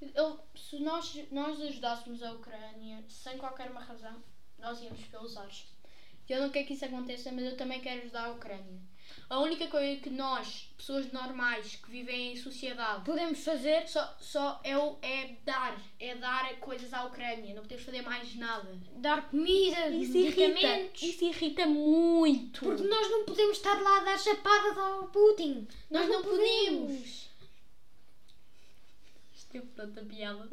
ele, 0.00 0.38
se 0.56 0.80
nós, 0.80 1.14
nós 1.30 1.60
ajudássemos 1.60 2.22
a 2.22 2.32
Ucrânia 2.32 3.04
sem 3.08 3.38
qualquer 3.38 3.70
uma 3.70 3.80
razão, 3.80 4.22
nós 4.58 4.80
íamos 4.82 5.04
pelos 5.04 5.36
ares. 5.36 5.66
Eu 6.28 6.42
não 6.42 6.50
quero 6.50 6.66
que 6.66 6.74
isso 6.74 6.84
aconteça, 6.84 7.32
mas 7.32 7.44
eu 7.44 7.56
também 7.56 7.80
quero 7.80 8.02
ajudar 8.02 8.26
a 8.26 8.32
Ucrânia. 8.32 8.80
A 9.30 9.40
única 9.40 9.66
coisa 9.66 10.00
que 10.00 10.08
nós, 10.08 10.70
pessoas 10.76 11.12
normais 11.12 11.76
que 11.76 11.90
vivem 11.90 12.32
em 12.32 12.36
sociedade, 12.36 13.04
Podemos 13.04 13.44
fazer 13.44 13.86
só, 13.86 14.16
só 14.20 14.58
é, 14.64 14.76
o- 14.78 14.96
é 15.02 15.34
dar, 15.44 15.78
é 16.00 16.14
dar 16.14 16.56
coisas 16.60 16.92
à 16.94 17.04
Ucrânia. 17.04 17.54
Não 17.54 17.62
podemos 17.62 17.84
fazer 17.84 18.00
mais 18.02 18.34
nada. 18.36 18.68
dar 18.96 19.28
comida, 19.28 19.88
Isso 19.90 20.16
irrita, 20.16 20.48
medicamentos. 20.48 21.02
isso 21.02 21.24
irrita 21.26 21.66
muito. 21.66 22.60
Porque 22.60 22.82
nós 22.84 23.10
não 23.10 23.24
podemos 23.26 23.56
estar 23.58 23.78
lá 23.82 23.98
a 23.98 24.04
dar 24.04 24.18
chapadas 24.18 24.78
ao 24.78 25.08
Putin. 25.08 25.68
Nós 25.90 26.08
não 26.08 26.22
podemos. 26.22 27.28
Isto 29.36 29.56
é 29.56 29.60
tanta 29.76 30.02
piada. 30.02 30.48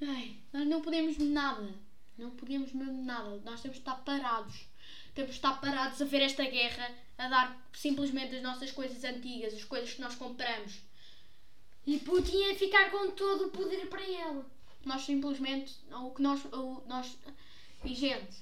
Ai, 0.00 0.36
nós 0.52 0.66
não 0.66 0.80
podemos 0.80 1.16
nada. 1.18 1.74
Não 2.16 2.30
podemos 2.30 2.72
mesmo 2.72 3.04
nada. 3.04 3.40
Nós 3.44 3.60
temos 3.60 3.76
de 3.78 3.82
estar 3.82 3.96
parados. 4.04 4.66
Temos 5.14 5.30
de 5.30 5.36
estar 5.36 5.60
parados 5.60 6.00
a 6.02 6.04
ver 6.04 6.22
esta 6.22 6.44
guerra, 6.44 6.90
a 7.16 7.28
dar 7.28 7.68
simplesmente 7.72 8.34
as 8.36 8.42
nossas 8.42 8.72
coisas 8.72 9.02
antigas, 9.04 9.54
as 9.54 9.64
coisas 9.64 9.92
que 9.92 10.00
nós 10.00 10.14
compramos. 10.16 10.80
E 11.86 11.98
Putin 11.98 12.36
ia 12.36 12.54
ficar 12.56 12.90
com 12.90 13.10
todo 13.10 13.46
o 13.46 13.50
poder 13.50 13.86
para 13.88 14.02
ele. 14.02 14.42
Nós 14.84 15.02
simplesmente, 15.02 15.74
o 15.90 16.10
que 16.10 16.22
nós, 16.22 16.44
o, 16.46 16.82
nós, 16.86 17.16
e 17.84 17.94
gente, 17.94 18.36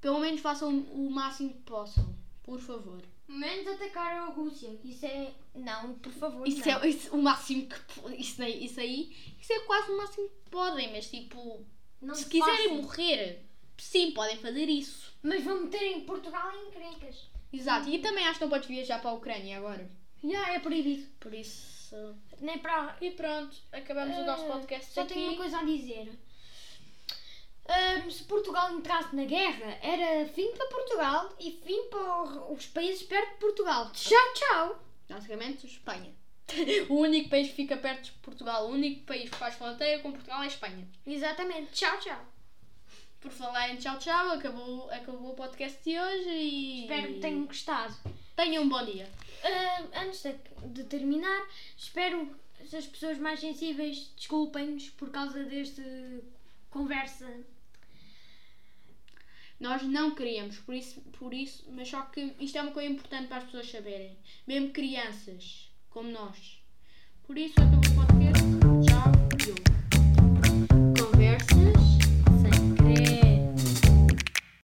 pelo 0.00 0.18
menos 0.18 0.40
façam 0.40 0.70
o 0.70 1.10
máximo 1.10 1.50
que 1.54 1.62
possam, 1.62 2.14
por 2.42 2.60
favor. 2.60 3.02
Menos 3.28 3.66
atacar 3.66 4.12
a 4.18 4.26
Rússia. 4.26 4.78
Isso 4.84 5.04
é. 5.04 5.32
Não, 5.54 5.94
por 5.94 6.12
favor. 6.12 6.46
Isso 6.46 6.66
não. 6.68 6.82
é 6.82 6.88
isso, 6.88 7.14
o 7.14 7.20
máximo 7.22 7.66
que 7.66 8.12
isso 8.20 8.42
aí, 8.42 8.64
isso 8.64 8.80
aí, 8.80 9.16
isso 9.40 9.52
é 9.52 9.60
quase 9.60 9.90
o 9.90 9.96
máximo 9.96 10.28
que 10.28 10.50
podem, 10.50 10.92
mas 10.92 11.10
tipo, 11.10 11.64
Não 12.00 12.14
se 12.14 12.24
se 12.24 12.30
quiserem 12.30 12.68
façam. 12.68 12.82
morrer, 12.82 13.42
sim, 13.78 14.12
podem 14.12 14.36
fazer 14.36 14.68
isso. 14.68 15.05
Mas 15.28 15.42
vão 15.44 15.62
meter 15.64 15.82
em 15.82 16.00
Portugal 16.02 16.52
em 16.54 16.68
encrencas. 16.68 17.28
Exato, 17.52 17.88
e 17.88 17.98
também 17.98 18.24
acho 18.26 18.38
que 18.38 18.44
não 18.44 18.50
podes 18.50 18.68
viajar 18.68 19.00
para 19.00 19.10
a 19.10 19.14
Ucrânia 19.14 19.56
agora. 19.58 19.88
Já 20.22 20.54
é 20.54 20.58
proibido. 20.58 21.06
Por 21.20 21.32
isso. 21.34 22.14
Nem 22.40 22.58
para. 22.58 22.96
E 23.00 23.10
pronto, 23.10 23.56
acabamos 23.72 24.16
o 24.18 24.24
nosso 24.24 24.44
Ah, 24.44 24.52
podcast 24.52 24.92
Só 24.92 25.02
aqui. 25.02 25.14
tenho 25.14 25.28
uma 25.28 25.36
coisa 25.36 25.58
a 25.58 25.64
dizer. 25.64 26.12
Ahm, 27.68 28.08
se 28.10 28.22
Portugal 28.24 28.72
entrasse 28.72 29.14
na 29.16 29.24
guerra, 29.24 29.78
era 29.82 30.26
fim 30.28 30.52
para 30.52 30.66
Portugal 30.68 31.34
e 31.40 31.50
fim 31.64 31.88
para 31.90 32.22
o- 32.22 32.52
os 32.54 32.66
países 32.66 33.02
perto 33.02 33.32
de 33.32 33.38
Portugal. 33.40 33.90
Tchau, 33.92 34.32
tchau. 34.34 34.84
Basicamente, 35.08 35.66
Espanha. 35.66 36.14
o 36.88 36.94
único 36.94 37.28
país 37.28 37.48
que 37.48 37.54
fica 37.54 37.76
perto 37.76 38.04
de 38.04 38.12
Portugal, 38.18 38.66
o 38.68 38.72
único 38.72 39.04
país 39.04 39.28
que 39.28 39.36
faz 39.36 39.54
fronteira 39.56 40.00
com 40.00 40.12
Portugal 40.12 40.42
é 40.42 40.44
a 40.44 40.48
Espanha. 40.48 40.86
Exatamente. 41.04 41.72
Tchau, 41.72 41.98
tchau. 41.98 42.24
Por 43.26 43.32
falar 43.32 43.70
em 43.70 43.76
tchau 43.76 43.98
tchau, 43.98 44.30
acabou, 44.30 44.88
acabou 44.88 45.32
o 45.32 45.34
podcast 45.34 45.82
de 45.82 45.98
hoje 45.98 46.30
e. 46.30 46.82
Espero 46.82 47.14
que 47.14 47.18
tenham 47.18 47.44
gostado. 47.44 47.92
Tenham 48.36 48.62
um 48.62 48.68
bom 48.68 48.84
dia. 48.84 49.10
Ah, 49.42 50.02
antes 50.04 50.22
de, 50.22 50.32
de 50.68 50.84
terminar, 50.84 51.44
espero 51.76 52.30
que 52.70 52.76
as 52.76 52.86
pessoas 52.86 53.18
mais 53.18 53.40
sensíveis 53.40 54.12
desculpem-nos 54.16 54.90
por 54.90 55.10
causa 55.10 55.42
desta 55.42 55.82
conversa. 56.70 57.28
Nós 59.58 59.82
não 59.82 60.14
queríamos, 60.14 60.60
por 60.60 60.76
isso, 60.76 61.00
por 61.18 61.34
isso, 61.34 61.64
mas 61.72 61.88
só 61.88 62.02
que 62.02 62.32
isto 62.38 62.58
é 62.58 62.62
uma 62.62 62.70
coisa 62.70 62.92
importante 62.92 63.26
para 63.26 63.38
as 63.38 63.44
pessoas 63.44 63.68
saberem. 63.68 64.16
Mesmo 64.46 64.70
crianças, 64.70 65.68
como 65.90 66.08
nós. 66.10 66.62
Por 67.24 67.36
isso, 67.36 67.54
acabou 67.60 67.80
o 67.80 68.06
podcast. 68.06 68.44
Tchau. 68.86 69.65